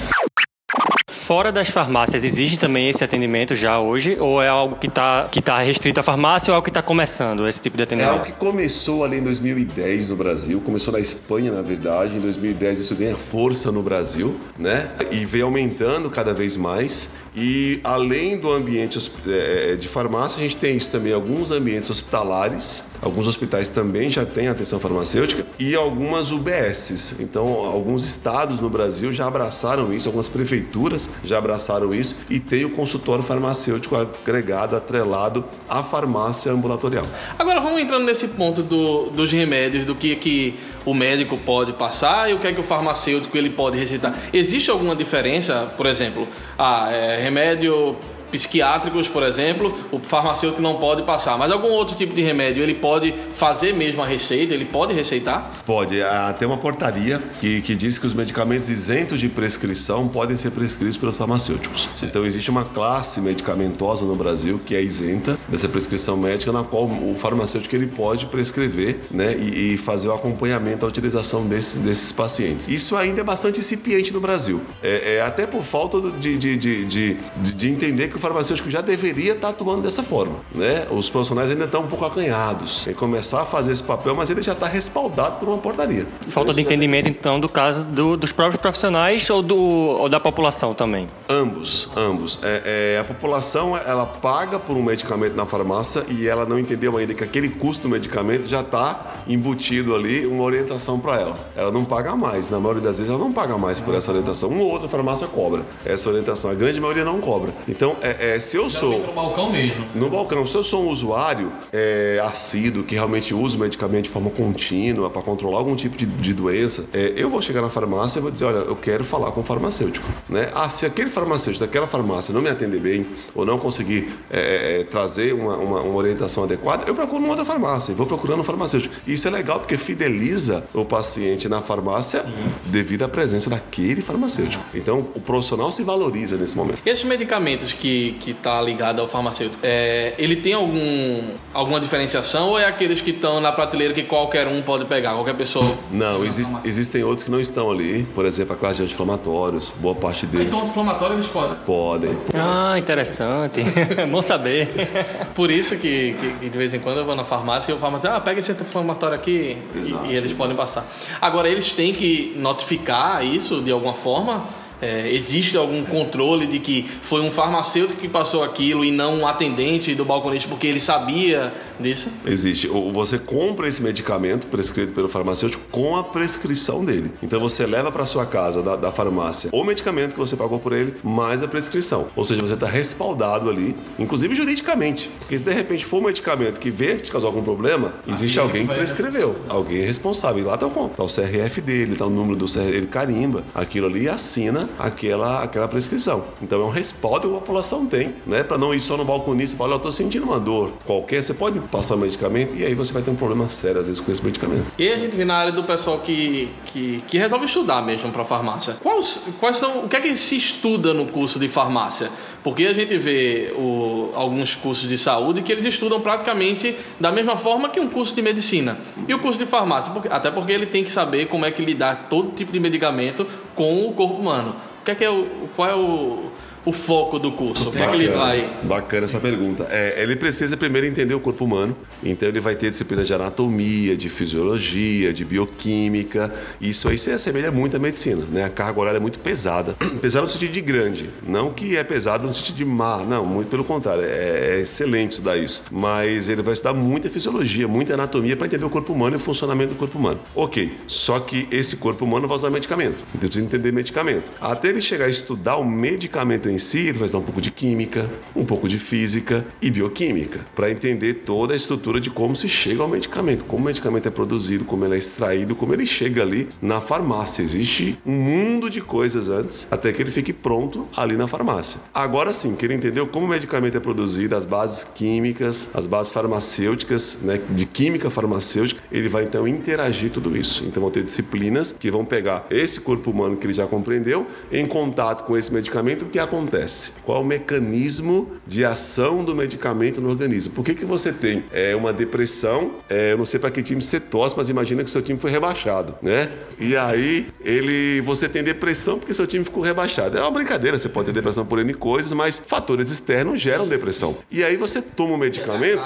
Fora 1.29 1.51
das 1.51 1.69
farmácias, 1.69 2.23
existe 2.23 2.57
também 2.57 2.89
esse 2.89 3.03
atendimento 3.03 3.55
já 3.55 3.79
hoje? 3.79 4.17
Ou 4.19 4.41
é 4.41 4.47
algo 4.47 4.77
que 4.77 4.87
está 4.87 5.27
que 5.31 5.39
tá 5.39 5.59
restrito 5.59 5.99
à 5.99 6.01
farmácia 6.01 6.49
ou 6.49 6.53
é 6.53 6.55
algo 6.55 6.63
que 6.63 6.71
está 6.71 6.81
começando 6.81 7.47
esse 7.47 7.61
tipo 7.61 7.77
de 7.77 7.83
É 7.83 7.85
atendimento? 7.85 8.11
algo 8.13 8.25
que 8.25 8.31
começou 8.31 9.03
ali 9.05 9.17
em 9.19 9.21
2010 9.23 10.07
no 10.07 10.15
Brasil, 10.15 10.59
começou 10.59 10.91
na 10.91 10.99
Espanha, 10.99 11.51
na 11.51 11.61
verdade. 11.61 12.17
Em 12.17 12.19
2010 12.19 12.79
isso 12.79 12.95
ganha 12.95 13.15
força 13.15 13.71
no 13.71 13.83
Brasil, 13.83 14.39
né? 14.57 14.89
E 15.11 15.23
vem 15.23 15.43
aumentando 15.43 16.09
cada 16.09 16.33
vez 16.33 16.57
mais. 16.57 17.11
E 17.35 17.79
além 17.83 18.35
do 18.39 18.51
ambiente 18.51 18.97
hosp- 18.97 19.19
eh, 19.27 19.75
de 19.79 19.87
farmácia, 19.87 20.39
a 20.39 20.41
gente 20.43 20.57
tem 20.57 20.75
isso 20.75 20.89
também, 20.89 21.13
alguns 21.13 21.51
ambientes 21.51 21.91
hospitalares. 21.91 22.85
Alguns 23.01 23.27
hospitais 23.27 23.69
também 23.69 24.09
já 24.09 24.25
têm 24.25 24.47
atenção 24.47 24.79
farmacêutica 24.79 25.45
e 25.57 25.73
algumas 25.75 26.31
UBSs. 26.31 27.15
Então, 27.19 27.47
alguns 27.47 28.03
estados 28.05 28.59
no 28.59 28.69
Brasil 28.69 29.13
já 29.13 29.25
abraçaram 29.27 29.93
isso, 29.93 30.07
algumas 30.07 30.27
prefeituras 30.27 31.09
já 31.23 31.37
abraçaram 31.37 31.93
isso 31.93 32.17
e 32.29 32.39
tem 32.39 32.65
o 32.65 32.71
consultório 32.71 33.23
farmacêutico 33.23 33.95
agregado, 33.95 34.75
atrelado 34.75 35.45
à 35.67 35.81
farmácia 35.81 36.51
ambulatorial. 36.51 37.05
Agora 37.37 37.61
vamos 37.61 37.81
entrando 37.81 38.03
nesse 38.05 38.27
ponto 38.27 38.61
do- 38.61 39.09
dos 39.11 39.31
remédios, 39.31 39.85
do 39.85 39.95
que, 39.95 40.15
que 40.15 40.55
o 40.85 40.93
médico 40.93 41.37
pode 41.37 41.73
passar 41.73 42.29
e 42.29 42.33
o 42.33 42.39
que 42.39 42.47
é 42.47 42.53
que 42.53 42.59
o 42.59 42.63
farmacêutico 42.63 43.37
ele 43.37 43.49
pode 43.49 43.77
receitar. 43.77 44.13
Existe 44.33 44.69
alguma 44.69 44.95
diferença, 44.95 45.71
por 45.77 45.85
exemplo, 45.85 46.27
ah, 46.57 46.89
é, 46.91 47.17
remédio 47.21 47.95
psiquiátricos, 48.31 49.07
por 49.07 49.23
exemplo, 49.23 49.73
o 49.91 49.99
farmacêutico 49.99 50.61
não 50.61 50.75
pode 50.77 51.03
passar, 51.03 51.37
mas 51.37 51.51
algum 51.51 51.69
outro 51.69 51.95
tipo 51.95 52.13
de 52.13 52.21
remédio 52.21 52.63
ele 52.63 52.73
pode 52.75 53.13
fazer 53.31 53.73
mesmo 53.73 54.01
a 54.01 54.05
receita, 54.07 54.53
ele 54.53 54.65
pode 54.65 54.93
receitar? 54.93 55.51
Pode. 55.65 56.01
Há 56.01 56.29
até 56.29 56.45
uma 56.45 56.57
portaria 56.57 57.21
que, 57.39 57.61
que 57.61 57.75
diz 57.75 57.97
que 57.97 58.05
os 58.07 58.13
medicamentos 58.13 58.69
isentos 58.69 59.19
de 59.19 59.29
prescrição 59.29 60.07
podem 60.07 60.35
ser 60.37 60.51
prescritos 60.51 60.97
pelos 60.97 61.17
farmacêuticos. 61.17 61.87
Então, 62.03 62.25
existe 62.25 62.49
uma 62.49 62.63
classe 62.65 63.21
medicamentosa 63.21 64.05
no 64.05 64.15
Brasil 64.15 64.59
que 64.65 64.75
é 64.75 64.81
isenta 64.81 65.37
dessa 65.47 65.67
prescrição 65.69 66.17
médica, 66.17 66.51
na 66.51 66.63
qual 66.63 66.85
o 66.85 67.15
farmacêutico 67.17 67.75
ele 67.75 67.87
pode 67.87 68.25
prescrever 68.27 68.99
né, 69.11 69.35
e, 69.37 69.73
e 69.73 69.77
fazer 69.77 70.07
o 70.09 70.13
acompanhamento 70.13 70.79
da 70.79 70.87
utilização 70.87 71.45
desses, 71.47 71.79
desses 71.79 72.11
pacientes. 72.11 72.67
Isso 72.67 72.95
ainda 72.95 73.21
é 73.21 73.23
bastante 73.23 73.59
incipiente 73.59 74.13
no 74.13 74.19
Brasil. 74.21 74.61
É, 74.83 75.15
é 75.15 75.21
até 75.21 75.45
por 75.47 75.63
falta 75.63 75.99
de, 76.19 76.37
de, 76.37 76.57
de, 76.57 76.85
de- 76.85 77.17
de 77.41 77.69
entender 77.69 78.09
que 78.09 78.18
o 78.19 78.21
farmacêutico 78.21 78.69
já 78.69 78.81
deveria 78.81 79.33
estar 79.33 79.49
atuando 79.49 79.81
dessa 79.81 80.03
forma. 80.03 80.35
Né? 80.53 80.85
Os 80.91 81.09
profissionais 81.09 81.49
ainda 81.49 81.65
estão 81.65 81.81
um 81.83 81.87
pouco 81.87 82.05
acanhados 82.05 82.85
em 82.87 82.93
começar 82.93 83.41
a 83.41 83.45
fazer 83.45 83.71
esse 83.71 83.83
papel, 83.83 84.13
mas 84.15 84.29
ele 84.29 84.41
já 84.41 84.51
está 84.53 84.67
respaldado 84.67 85.39
por 85.39 85.47
uma 85.49 85.57
portaria. 85.57 86.05
Falta 86.27 86.53
de 86.53 86.61
entendimento, 86.61 87.07
então, 87.09 87.39
do 87.39 87.47
caso 87.49 87.85
do- 87.85 88.17
dos 88.17 88.31
próprios 88.31 88.61
profissionais 88.61 89.27
ou, 89.29 89.41
do, 89.41 89.57
ou 89.57 90.09
da 90.09 90.19
população 90.19 90.73
também? 90.73 91.07
Ambos, 91.29 91.89
ambos. 91.95 92.39
É, 92.43 92.95
é, 92.95 92.99
a 92.99 93.03
população 93.03 93.75
ela 93.77 94.05
paga 94.05 94.59
por 94.59 94.75
um 94.75 94.83
medicamento 94.83 95.35
na 95.35 95.45
farmácia 95.45 96.03
e 96.09 96.27
ela 96.27 96.45
não 96.45 96.59
entendeu 96.59 96.97
ainda 96.97 97.13
que 97.13 97.23
aquele 97.23 97.49
custo 97.49 97.83
do 97.83 97.89
medicamento 97.89 98.47
já 98.47 98.59
está 98.61 99.23
embutido 99.27 99.95
ali 99.95 100.25
uma 100.25 100.43
orientação 100.43 100.99
para 100.99 101.19
ela. 101.19 101.39
Ela 101.55 101.71
não 101.71 101.85
paga 101.85 102.15
mais, 102.15 102.49
na 102.49 102.59
maioria 102.59 102.81
das 102.83 102.97
vezes 102.97 103.09
ela 103.09 103.19
não 103.19 103.31
paga 103.31 103.57
mais 103.57 103.79
por 103.79 103.93
essa 103.95 104.11
orientação. 104.11 104.49
Uma 104.49 104.61
ou 104.63 104.71
outra 104.71 104.87
farmácia 104.89 105.27
cobra 105.27 105.65
essa 105.85 106.09
orientação, 106.09 106.51
a 106.51 106.53
grande 106.53 106.79
maioria 106.81 107.05
não 107.05 107.19
cobra. 107.21 107.53
Então, 107.67 107.95
é, 108.01 108.08
é, 108.19 108.39
se 108.39 108.57
eu 108.57 108.69
sou 108.69 108.99
No 109.07 109.13
balcão 109.13 109.51
mesmo. 109.51 109.85
no 109.95 110.09
balcão, 110.09 110.45
se 110.47 110.55
eu 110.55 110.63
sou 110.63 110.83
um 110.83 110.89
usuário 110.89 111.51
é, 111.71 112.21
assíduo 112.23 112.83
que 112.83 112.95
realmente 112.95 113.33
usa 113.33 113.57
o 113.57 113.59
medicamento 113.59 114.05
de 114.05 114.09
forma 114.09 114.29
contínua 114.29 115.09
para 115.09 115.21
controlar 115.21 115.57
algum 115.57 115.75
tipo 115.75 115.97
de, 115.97 116.05
de 116.05 116.33
doença, 116.33 116.85
é, 116.93 117.13
eu 117.15 117.29
vou 117.29 117.41
chegar 117.41 117.61
na 117.61 117.69
farmácia 117.69 118.19
e 118.19 118.21
vou 118.21 118.31
dizer, 118.31 118.45
olha, 118.45 118.57
eu 118.59 118.75
quero 118.75 119.03
falar 119.03 119.31
com 119.31 119.41
o 119.41 119.43
farmacêutico, 119.43 120.07
né? 120.29 120.49
Ah, 120.53 120.69
se 120.69 120.85
aquele 120.85 121.09
farmacêutico 121.09 121.65
daquela 121.65 121.87
farmácia 121.87 122.33
não 122.33 122.41
me 122.41 122.49
atender 122.49 122.79
bem 122.79 123.05
ou 123.35 123.45
não 123.45 123.57
conseguir 123.57 124.11
é, 124.29 124.79
é, 124.79 124.83
trazer 124.83 125.33
uma, 125.33 125.55
uma- 125.57 125.81
uma 125.81 125.95
orientação 125.95 126.43
adequada, 126.43 126.83
eu 126.87 126.93
procuro 126.95 127.19
uma 127.21 127.29
outra 127.29 127.45
farmácia 127.45 127.91
e 127.91 127.95
vou 127.95 128.05
procurando 128.05 128.39
um 128.41 128.43
farmacêutico. 128.43 128.93
E 129.07 129.13
isso 129.13 129.27
é 129.27 129.31
legal 129.31 129.59
porque 129.59 129.77
fideliza 129.77 130.63
o 130.73 130.85
paciente 130.85 131.47
na 131.49 131.61
farmácia 131.61 132.21
Sim. 132.23 132.29
devido 132.67 133.03
à 133.03 133.07
presença 133.09 133.49
daquele 133.49 134.01
farmacêutico. 134.01 134.63
Então, 134.73 135.07
o 135.15 135.19
profissional 135.19 135.71
se 135.71 135.83
valoriza 135.83 136.37
nesse 136.37 136.55
momento. 136.57 136.79
E 136.85 136.89
esses 136.89 137.03
medicamentos 137.03 137.73
que 137.73 137.98
que 138.19 138.33
tá 138.33 138.61
ligado 138.61 138.99
ao 139.01 139.07
farmacêutico, 139.07 139.59
é, 139.63 140.13
ele 140.17 140.35
tem 140.35 140.53
algum 140.53 141.33
alguma 141.53 141.79
diferenciação 141.79 142.49
ou 142.49 142.59
é 142.59 142.65
aqueles 142.65 143.01
que 143.01 143.11
estão 143.11 143.39
na 143.39 143.51
prateleira 143.51 143.93
que 143.93 144.03
qualquer 144.03 144.47
um 144.47 144.61
pode 144.61 144.85
pegar, 144.85 145.13
qualquer 145.13 145.35
pessoa? 145.35 145.77
Não, 145.91 146.23
existe, 146.23 146.55
existem 146.63 147.03
outros 147.03 147.23
que 147.23 147.31
não 147.31 147.39
estão 147.39 147.71
ali. 147.71 148.03
Por 148.15 148.25
exemplo, 148.25 148.53
a 148.53 148.57
classe 148.57 148.77
de 148.77 148.83
anti-inflamatórios, 148.83 149.71
boa 149.77 149.95
parte 149.95 150.25
deles. 150.25 150.47
Então, 150.47 150.59
anti-inflamatório 150.59 151.15
eles 151.15 151.27
podem? 151.27 151.57
Podem. 151.65 152.17
Ah, 152.33 152.77
interessante. 152.77 153.63
Bom 154.09 154.21
saber. 154.21 154.69
Por 155.35 155.51
isso 155.51 155.75
que, 155.75 156.13
que, 156.13 156.33
que, 156.33 156.49
de 156.49 156.57
vez 156.57 156.73
em 156.73 156.79
quando 156.79 156.97
eu 156.97 157.05
vou 157.05 157.15
na 157.15 157.23
farmácia 157.23 157.71
e 157.71 157.75
o 157.75 157.77
farmacêutico, 157.77 158.17
ah, 158.17 158.21
pega 158.21 158.39
esse 158.39 158.51
anti-inflamatório 158.51 159.15
aqui 159.15 159.57
e, 159.75 160.11
e 160.11 160.15
eles 160.15 160.33
podem 160.33 160.55
passar. 160.55 160.85
Agora, 161.21 161.49
eles 161.49 161.71
têm 161.71 161.93
que 161.93 162.33
notificar 162.37 163.25
isso 163.25 163.61
de 163.61 163.71
alguma 163.71 163.93
forma? 163.93 164.45
É, 164.81 165.11
existe 165.11 165.57
algum 165.57 165.83
controle 165.83 166.45
de 166.45 166.59
que 166.59 166.89
foi 167.01 167.21
um 167.21 167.31
farmacêutico 167.31 167.99
que 167.99 168.07
passou 168.07 168.43
aquilo 168.43 168.85
e 168.85 168.91
não 168.91 169.19
um 169.19 169.27
atendente 169.27 169.93
do 169.93 170.05
balconista 170.05 170.47
porque 170.47 170.67
ele 170.67 170.79
sabia 170.79 171.53
disso? 171.79 172.09
Existe. 172.25 172.67
Você 172.67 173.17
compra 173.17 173.67
esse 173.67 173.81
medicamento 173.81 174.47
prescrito 174.47 174.93
pelo 174.93 175.09
farmacêutico 175.09 175.63
com 175.71 175.97
a 175.97 176.03
prescrição 176.03 176.83
dele. 176.83 177.11
Então 177.21 177.39
você 177.39 177.65
leva 177.65 177.91
para 177.91 178.05
sua 178.05 178.25
casa 178.25 178.61
da, 178.61 178.75
da, 178.75 178.91
farmácia 178.91 179.49
o 179.53 179.63
medicamento 179.63 180.13
que 180.13 180.19
você 180.19 180.35
pagou 180.35 180.59
por 180.59 180.73
ele 180.73 180.95
mais 181.03 181.43
a 181.43 181.47
prescrição. 181.47 182.07
Ou 182.15 182.23
seja, 182.23 182.41
você 182.41 182.53
está 182.53 182.67
respaldado 182.67 183.49
ali, 183.49 183.75
inclusive 183.97 184.35
juridicamente. 184.35 185.09
Porque 185.19 185.37
se 185.37 185.43
de 185.43 185.53
repente 185.53 185.85
for 185.85 185.97
um 186.01 186.05
medicamento 186.05 186.59
que 186.59 186.71
vê 186.71 186.95
que 186.95 187.03
te 187.03 187.11
causou 187.11 187.29
algum 187.29 187.43
problema, 187.43 187.93
existe 188.07 188.39
alguém 188.39 188.67
que 188.67 188.73
prescreveu, 188.73 189.35
alguém 189.47 189.81
é 189.81 189.85
responsável. 189.85 190.41
E 190.41 190.45
lá 190.45 190.55
está 190.55 190.67
o, 190.67 190.89
tá 190.89 191.03
o 191.03 191.07
CRF 191.07 191.61
dele, 191.61 191.93
está 191.93 192.05
o 192.05 192.09
número 192.09 192.37
do 192.37 192.45
CRF, 192.45 192.69
ele 192.69 192.87
carimba 192.87 193.43
aquilo 193.53 193.87
ali 193.87 194.03
e 194.03 194.09
assina 194.09 194.68
aquela, 194.77 195.43
aquela 195.43 195.67
prescrição. 195.67 196.25
Então 196.41 196.61
é 196.61 196.65
um 196.65 196.69
respaldo 196.69 197.29
que 197.29 197.35
a 197.35 197.39
população 197.39 197.85
tem, 197.85 198.15
né? 198.25 198.43
Para 198.43 198.57
não 198.57 198.73
ir 198.73 198.81
só 198.81 198.97
no 198.97 199.05
balconista 199.05 199.55
e 199.55 199.57
falar, 199.57 199.73
eu 199.73 199.77
estou 199.77 199.91
sentindo 199.91 200.25
uma 200.25 200.39
dor 200.39 200.71
qualquer, 200.85 201.21
você 201.21 201.33
pode 201.33 201.59
passar 201.59 201.95
medicamento 201.95 202.55
e 202.55 202.65
aí 202.65 202.75
você 202.75 202.93
vai 202.93 203.01
ter 203.01 203.11
um 203.11 203.15
problema 203.15 203.49
sério 203.49 203.81
às 203.81 203.87
vezes 203.87 204.01
com 204.01 204.11
esse 204.11 204.23
medicamento. 204.23 204.65
E 204.77 204.87
a 204.87 204.97
gente 204.97 205.15
vê 205.15 205.25
na 205.25 205.35
área 205.35 205.51
do 205.51 205.63
pessoal 205.63 205.99
que, 205.99 206.49
que, 206.65 207.03
que 207.07 207.17
resolve 207.17 207.45
estudar 207.45 207.81
mesmo 207.81 208.11
para 208.11 208.23
farmácia. 208.25 208.75
Quais, 208.81 209.21
quais 209.39 209.57
são, 209.57 209.85
o 209.85 209.89
que 209.89 209.95
é 209.95 209.99
que 209.99 210.15
se 210.15 210.35
estuda 210.35 210.93
no 210.93 211.05
curso 211.07 211.39
de 211.39 211.47
farmácia? 211.47 212.09
Porque 212.43 212.65
a 212.65 212.73
gente 212.73 212.97
vê 212.97 213.53
o, 213.57 214.11
alguns 214.15 214.55
cursos 214.55 214.87
de 214.87 214.97
saúde 214.97 215.41
que 215.41 215.51
eles 215.51 215.65
estudam 215.65 215.99
praticamente 215.99 216.75
da 216.99 217.11
mesma 217.11 217.35
forma 217.35 217.69
que 217.69 217.79
um 217.79 217.89
curso 217.89 218.15
de 218.15 218.21
medicina. 218.21 218.77
E 219.07 219.13
o 219.13 219.19
curso 219.19 219.39
de 219.39 219.45
farmácia, 219.45 219.91
até 220.09 220.31
porque 220.31 220.51
ele 220.51 220.65
tem 220.65 220.83
que 220.83 220.91
saber 220.91 221.27
como 221.27 221.45
é 221.45 221.51
que 221.51 221.63
lidar 221.63 222.07
todo 222.09 222.31
tipo 222.35 222.51
de 222.51 222.59
medicamento 222.59 223.25
com 223.55 223.87
o 223.87 223.93
corpo 223.93 224.15
humano. 224.15 224.55
Que 224.89 224.93
é 224.93 224.95
que 224.95 225.05
é 225.05 225.09
o, 225.11 225.47
qual 225.55 225.69
é 225.69 225.75
o 225.75 226.31
o 226.69 226.71
foco 226.71 227.17
do 227.17 227.31
curso? 227.31 227.65
Como 227.65 227.79
é 227.79 227.87
que 227.87 227.95
ele 227.95 228.07
vai? 228.09 228.57
Bacana 228.63 229.05
essa 229.05 229.19
pergunta. 229.19 229.67
É, 229.71 230.01
ele 230.01 230.15
precisa 230.15 230.55
primeiro 230.55 230.87
entender 230.87 231.13
o 231.15 231.19
corpo 231.19 231.43
humano, 231.43 231.75
então 232.03 232.29
ele 232.29 232.39
vai 232.39 232.55
ter 232.55 232.69
disciplina 232.69 233.03
de 233.03 233.13
anatomia, 233.13 233.97
de 233.97 234.07
fisiologia, 234.07 235.11
de 235.11 235.25
bioquímica. 235.25 236.31
Isso 236.61 236.87
aí 236.87 236.97
se 236.97 237.11
assemelha 237.11 237.51
muito 237.51 237.75
à 237.75 237.79
medicina, 237.79 238.23
né? 238.31 238.45
A 238.45 238.49
carga 238.49 238.79
horária 238.79 238.97
é 238.97 239.01
muito 239.01 239.19
pesada. 239.19 239.73
pesada 239.99 240.25
no 240.25 240.31
sentido 240.31 240.51
de 240.51 240.61
grande, 240.61 241.09
não 241.27 241.51
que 241.51 241.75
é 241.75 241.83
pesado 241.83 242.27
no 242.27 242.33
sentido 242.33 242.55
de 242.55 242.65
má, 242.65 243.03
não, 243.03 243.25
muito 243.25 243.49
pelo 243.49 243.63
contrário, 243.63 244.03
é, 244.03 244.57
é 244.57 244.59
excelente 244.61 245.13
estudar 245.13 245.37
isso. 245.37 245.63
Mas 245.71 246.29
ele 246.29 246.43
vai 246.43 246.53
estudar 246.53 246.73
muita 246.73 247.09
fisiologia, 247.09 247.67
muita 247.67 247.95
anatomia 247.95 248.37
para 248.37 248.45
entender 248.45 248.65
o 248.65 248.69
corpo 248.69 248.93
humano 248.93 249.15
e 249.15 249.17
o 249.17 249.19
funcionamento 249.19 249.73
do 249.73 249.75
corpo 249.75 249.97
humano. 249.97 250.19
Ok, 250.35 250.77
só 250.85 251.19
que 251.19 251.47
esse 251.51 251.77
corpo 251.77 252.05
humano 252.05 252.27
vai 252.27 252.37
usar 252.37 252.51
medicamento, 252.51 253.03
então 253.15 253.27
precisa 253.27 253.43
entender 253.43 253.71
medicamento. 253.71 254.31
Até 254.39 254.69
ele 254.69 254.81
chegar 254.81 255.05
a 255.05 255.09
estudar 255.09 255.57
o 255.57 255.65
medicamento 255.65 256.47
em 256.47 256.58
si, 256.59 256.79
ele 256.79 256.93
vai 256.93 257.05
estudar 257.05 257.23
um 257.23 257.25
pouco 257.25 257.41
de 257.41 257.51
química, 257.51 258.09
um 258.35 258.45
pouco 258.45 258.67
de 258.67 258.77
física 258.77 259.45
e 259.61 259.69
bioquímica, 259.69 260.41
para 260.55 260.69
entender 260.71 261.15
toda 261.25 261.53
a 261.53 261.57
estrutura 261.57 261.99
de 261.99 262.09
como 262.09 262.35
se 262.35 262.49
chega 262.49 262.81
ao 262.81 262.87
medicamento, 262.87 263.45
como 263.45 263.63
o 263.63 263.65
medicamento 263.65 264.07
é 264.07 264.11
produzido, 264.11 264.65
como 264.65 264.85
ele 264.85 264.95
é 264.95 264.97
extraído, 264.97 265.55
como 265.55 265.73
ele 265.73 265.85
chega 265.85 266.21
ali 266.21 266.47
na 266.61 266.81
farmácia. 266.81 267.41
Existe 267.41 267.97
um 268.05 268.13
mundo 268.13 268.69
de 268.69 268.81
coisas 268.81 269.29
antes 269.29 269.67
até 269.71 269.91
que 269.91 270.01
ele 270.01 270.11
fique 270.11 270.33
pronto 270.33 270.87
ali 270.95 271.15
na 271.15 271.27
farmácia. 271.27 271.79
Agora 271.93 272.33
sim, 272.33 272.55
que 272.55 272.65
ele 272.65 272.73
entendeu 272.73 273.07
como 273.07 273.25
o 273.25 273.29
medicamento 273.29 273.77
é 273.77 273.79
produzido, 273.79 274.35
as 274.35 274.45
bases 274.45 274.83
químicas, 274.83 275.69
as 275.73 275.85
bases 275.85 276.11
farmacêuticas, 276.11 277.19
né, 277.21 277.39
de 277.49 277.65
química 277.65 278.09
farmacêutica, 278.09 278.81
ele 278.91 279.07
vai 279.09 279.23
então 279.23 279.47
interagir 279.47 280.11
tudo 280.11 280.35
isso. 280.35 280.63
Então 280.65 280.81
vão 280.81 280.91
ter 280.91 281.03
disciplinas 281.03 281.71
que 281.71 281.91
vão 281.91 282.03
pegar 282.03 282.45
esse 282.49 282.79
corpo 282.81 283.11
humano 283.11 283.37
que 283.37 283.45
ele 283.45 283.53
já 283.53 283.67
compreendeu 283.67 284.27
em 284.51 284.65
contato 284.65 285.23
com 285.25 285.37
esse 285.37 285.53
medicamento, 285.53 286.05
que 286.05 286.19
acontece 286.19 286.38
acontece? 286.39 286.93
Qual 287.03 287.19
é 287.19 287.21
o 287.21 287.25
mecanismo 287.25 288.31
de 288.47 288.65
ação 288.65 289.23
do 289.23 289.35
medicamento 289.35 290.01
no 290.01 290.09
organismo? 290.09 290.53
Por 290.53 290.63
que, 290.63 290.73
que 290.73 290.85
você 290.85 291.11
tem 291.11 291.43
é, 291.51 291.75
uma 291.75 291.91
depressão? 291.91 292.75
É, 292.89 293.13
eu 293.13 293.17
não 293.17 293.25
sei 293.25 293.39
para 293.39 293.51
que 293.51 293.61
time 293.61 293.81
você 293.81 293.99
torce, 293.99 294.35
mas 294.35 294.49
imagina 294.49 294.83
que 294.83 294.89
seu 294.89 295.01
time 295.01 295.19
foi 295.19 295.31
rebaixado, 295.31 295.95
né? 296.01 296.31
E 296.59 296.75
aí 296.75 297.27
ele, 297.43 298.01
você 298.01 298.27
tem 298.27 298.43
depressão 298.43 298.99
porque 298.99 299.13
seu 299.13 299.27
time 299.27 299.43
ficou 299.43 299.63
rebaixado. 299.63 300.17
É 300.17 300.21
uma 300.21 300.31
brincadeira, 300.31 300.77
você 300.77 300.89
pode 300.89 301.07
ter 301.07 301.13
depressão 301.13 301.45
por 301.45 301.59
N 301.59 301.73
coisas, 301.73 302.13
mas 302.13 302.39
fatores 302.39 302.89
externos 302.89 303.39
geram 303.39 303.67
depressão. 303.67 304.17
E 304.31 304.43
aí 304.43 304.57
você 304.57 304.81
toma 304.81 305.13
um 305.13 305.17
medicamento 305.17 305.83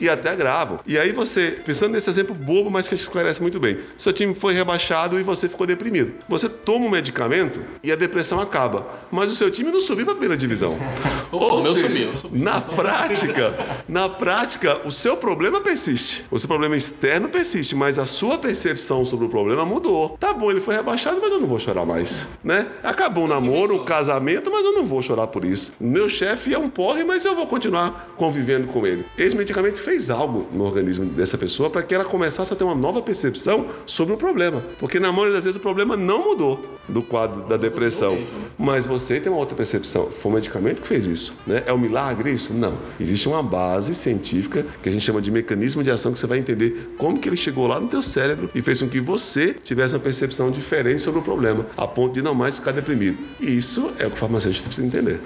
e 0.00 0.08
até 0.08 0.30
agravam. 0.30 0.78
E 0.86 0.98
aí 0.98 1.12
você, 1.12 1.58
pensando 1.64 1.92
nesse 1.92 2.10
exemplo 2.10 2.34
bobo, 2.34 2.70
mas 2.70 2.88
que 2.88 2.94
esclarece 2.94 3.40
muito 3.40 3.58
bem, 3.58 3.78
seu 3.96 4.12
time 4.12 4.34
foi 4.34 4.54
rebaixado 4.54 5.18
e 5.18 5.22
você 5.22 5.48
ficou 5.48 5.66
deprimido. 5.66 6.14
Você 6.28 6.48
toma 6.48 6.86
um 6.86 6.90
medicamento 6.90 7.60
e 7.82 7.90
a 7.90 7.96
depressão 7.96 8.40
acaba, 8.40 8.86
mas 9.10 9.30
o 9.30 9.34
seu 9.34 9.50
time 9.50 9.70
não 9.70 9.80
subiu 9.86 10.04
para 10.04 10.14
a 10.14 10.16
primeira 10.16 10.36
divisão. 10.36 10.76
Ou 11.32 11.62
meu 11.62 11.74
seja, 11.74 11.88
subiu, 11.88 12.16
subiu. 12.16 12.44
Na 12.44 12.60
prática, 12.60 13.54
na 13.88 14.08
prática, 14.08 14.80
o 14.84 14.92
seu 14.92 15.16
problema 15.16 15.60
persiste. 15.60 16.24
O 16.30 16.38
seu 16.38 16.48
problema 16.48 16.76
externo 16.76 17.28
persiste, 17.28 17.74
mas 17.74 17.98
a 17.98 18.06
sua 18.06 18.38
percepção 18.38 19.04
sobre 19.04 19.26
o 19.26 19.28
problema 19.28 19.64
mudou. 19.64 20.16
Tá 20.18 20.32
bom, 20.32 20.50
ele 20.50 20.60
foi 20.60 20.74
rebaixado, 20.74 21.18
mas 21.22 21.30
eu 21.30 21.40
não 21.40 21.48
vou 21.48 21.58
chorar 21.58 21.86
mais, 21.86 22.26
né? 22.42 22.66
Acabou 22.82 23.24
o 23.24 23.28
namoro, 23.28 23.76
o 23.76 23.84
casamento, 23.84 24.50
mas 24.50 24.64
eu 24.64 24.72
não 24.72 24.84
vou 24.84 25.00
chorar 25.00 25.28
por 25.28 25.44
isso. 25.44 25.72
Meu 25.80 26.08
chefe 26.08 26.52
é 26.52 26.58
um 26.58 26.68
porre, 26.68 27.04
mas 27.04 27.24
eu 27.24 27.34
vou 27.34 27.46
continuar 27.46 28.12
convivendo 28.16 28.66
com 28.68 28.86
ele. 28.86 29.04
Esse 29.16 29.36
medicamento 29.36 29.80
fez 29.80 30.10
algo 30.10 30.46
no 30.52 30.64
organismo 30.64 31.04
dessa 31.04 31.38
pessoa 31.38 31.70
para 31.70 31.82
que 31.82 31.94
ela 31.94 32.04
começasse 32.04 32.52
a 32.52 32.56
ter 32.56 32.64
uma 32.64 32.74
nova 32.74 33.00
percepção 33.00 33.66
sobre 33.86 34.14
o 34.14 34.16
problema. 34.16 34.64
Porque 34.78 34.98
na 34.98 35.12
maioria 35.12 35.34
das 35.34 35.44
vezes 35.44 35.56
o 35.56 35.60
problema 35.60 35.96
não 35.96 36.24
mudou 36.24 36.60
do 36.88 37.02
quadro 37.02 37.42
da 37.42 37.56
depressão, 37.56 38.18
mas 38.58 38.86
você 38.86 39.20
tem 39.20 39.30
uma 39.30 39.38
outra 39.38 39.56
percepção 39.56 39.75
percepção. 39.76 40.10
Foi 40.10 40.32
o 40.32 40.34
medicamento 40.34 40.82
que 40.82 40.88
fez 40.88 41.06
isso. 41.06 41.36
Né? 41.46 41.62
É 41.66 41.72
um 41.72 41.78
milagre 41.78 42.30
isso? 42.30 42.52
Não. 42.54 42.78
Existe 42.98 43.28
uma 43.28 43.42
base 43.42 43.94
científica 43.94 44.66
que 44.82 44.88
a 44.88 44.92
gente 44.92 45.04
chama 45.04 45.20
de 45.20 45.30
mecanismo 45.30 45.82
de 45.82 45.90
ação 45.90 46.12
que 46.12 46.18
você 46.18 46.26
vai 46.26 46.38
entender 46.38 46.94
como 46.96 47.18
que 47.18 47.28
ele 47.28 47.36
chegou 47.36 47.66
lá 47.66 47.78
no 47.78 47.88
teu 47.88 48.02
cérebro 48.02 48.50
e 48.54 48.62
fez 48.62 48.80
com 48.80 48.88
que 48.88 49.00
você 49.00 49.54
tivesse 49.54 49.94
uma 49.94 50.00
percepção 50.00 50.50
diferente 50.50 51.02
sobre 51.02 51.20
o 51.20 51.22
problema, 51.22 51.66
a 51.76 51.86
ponto 51.86 52.14
de 52.14 52.22
não 52.22 52.34
mais 52.34 52.56
ficar 52.56 52.72
deprimido. 52.72 53.18
Isso 53.40 53.92
é 53.98 54.06
o 54.06 54.10
que 54.10 54.16
o 54.16 54.18
farmacêutico 54.18 54.64
precisa 54.64 54.86
entender. 54.86 55.20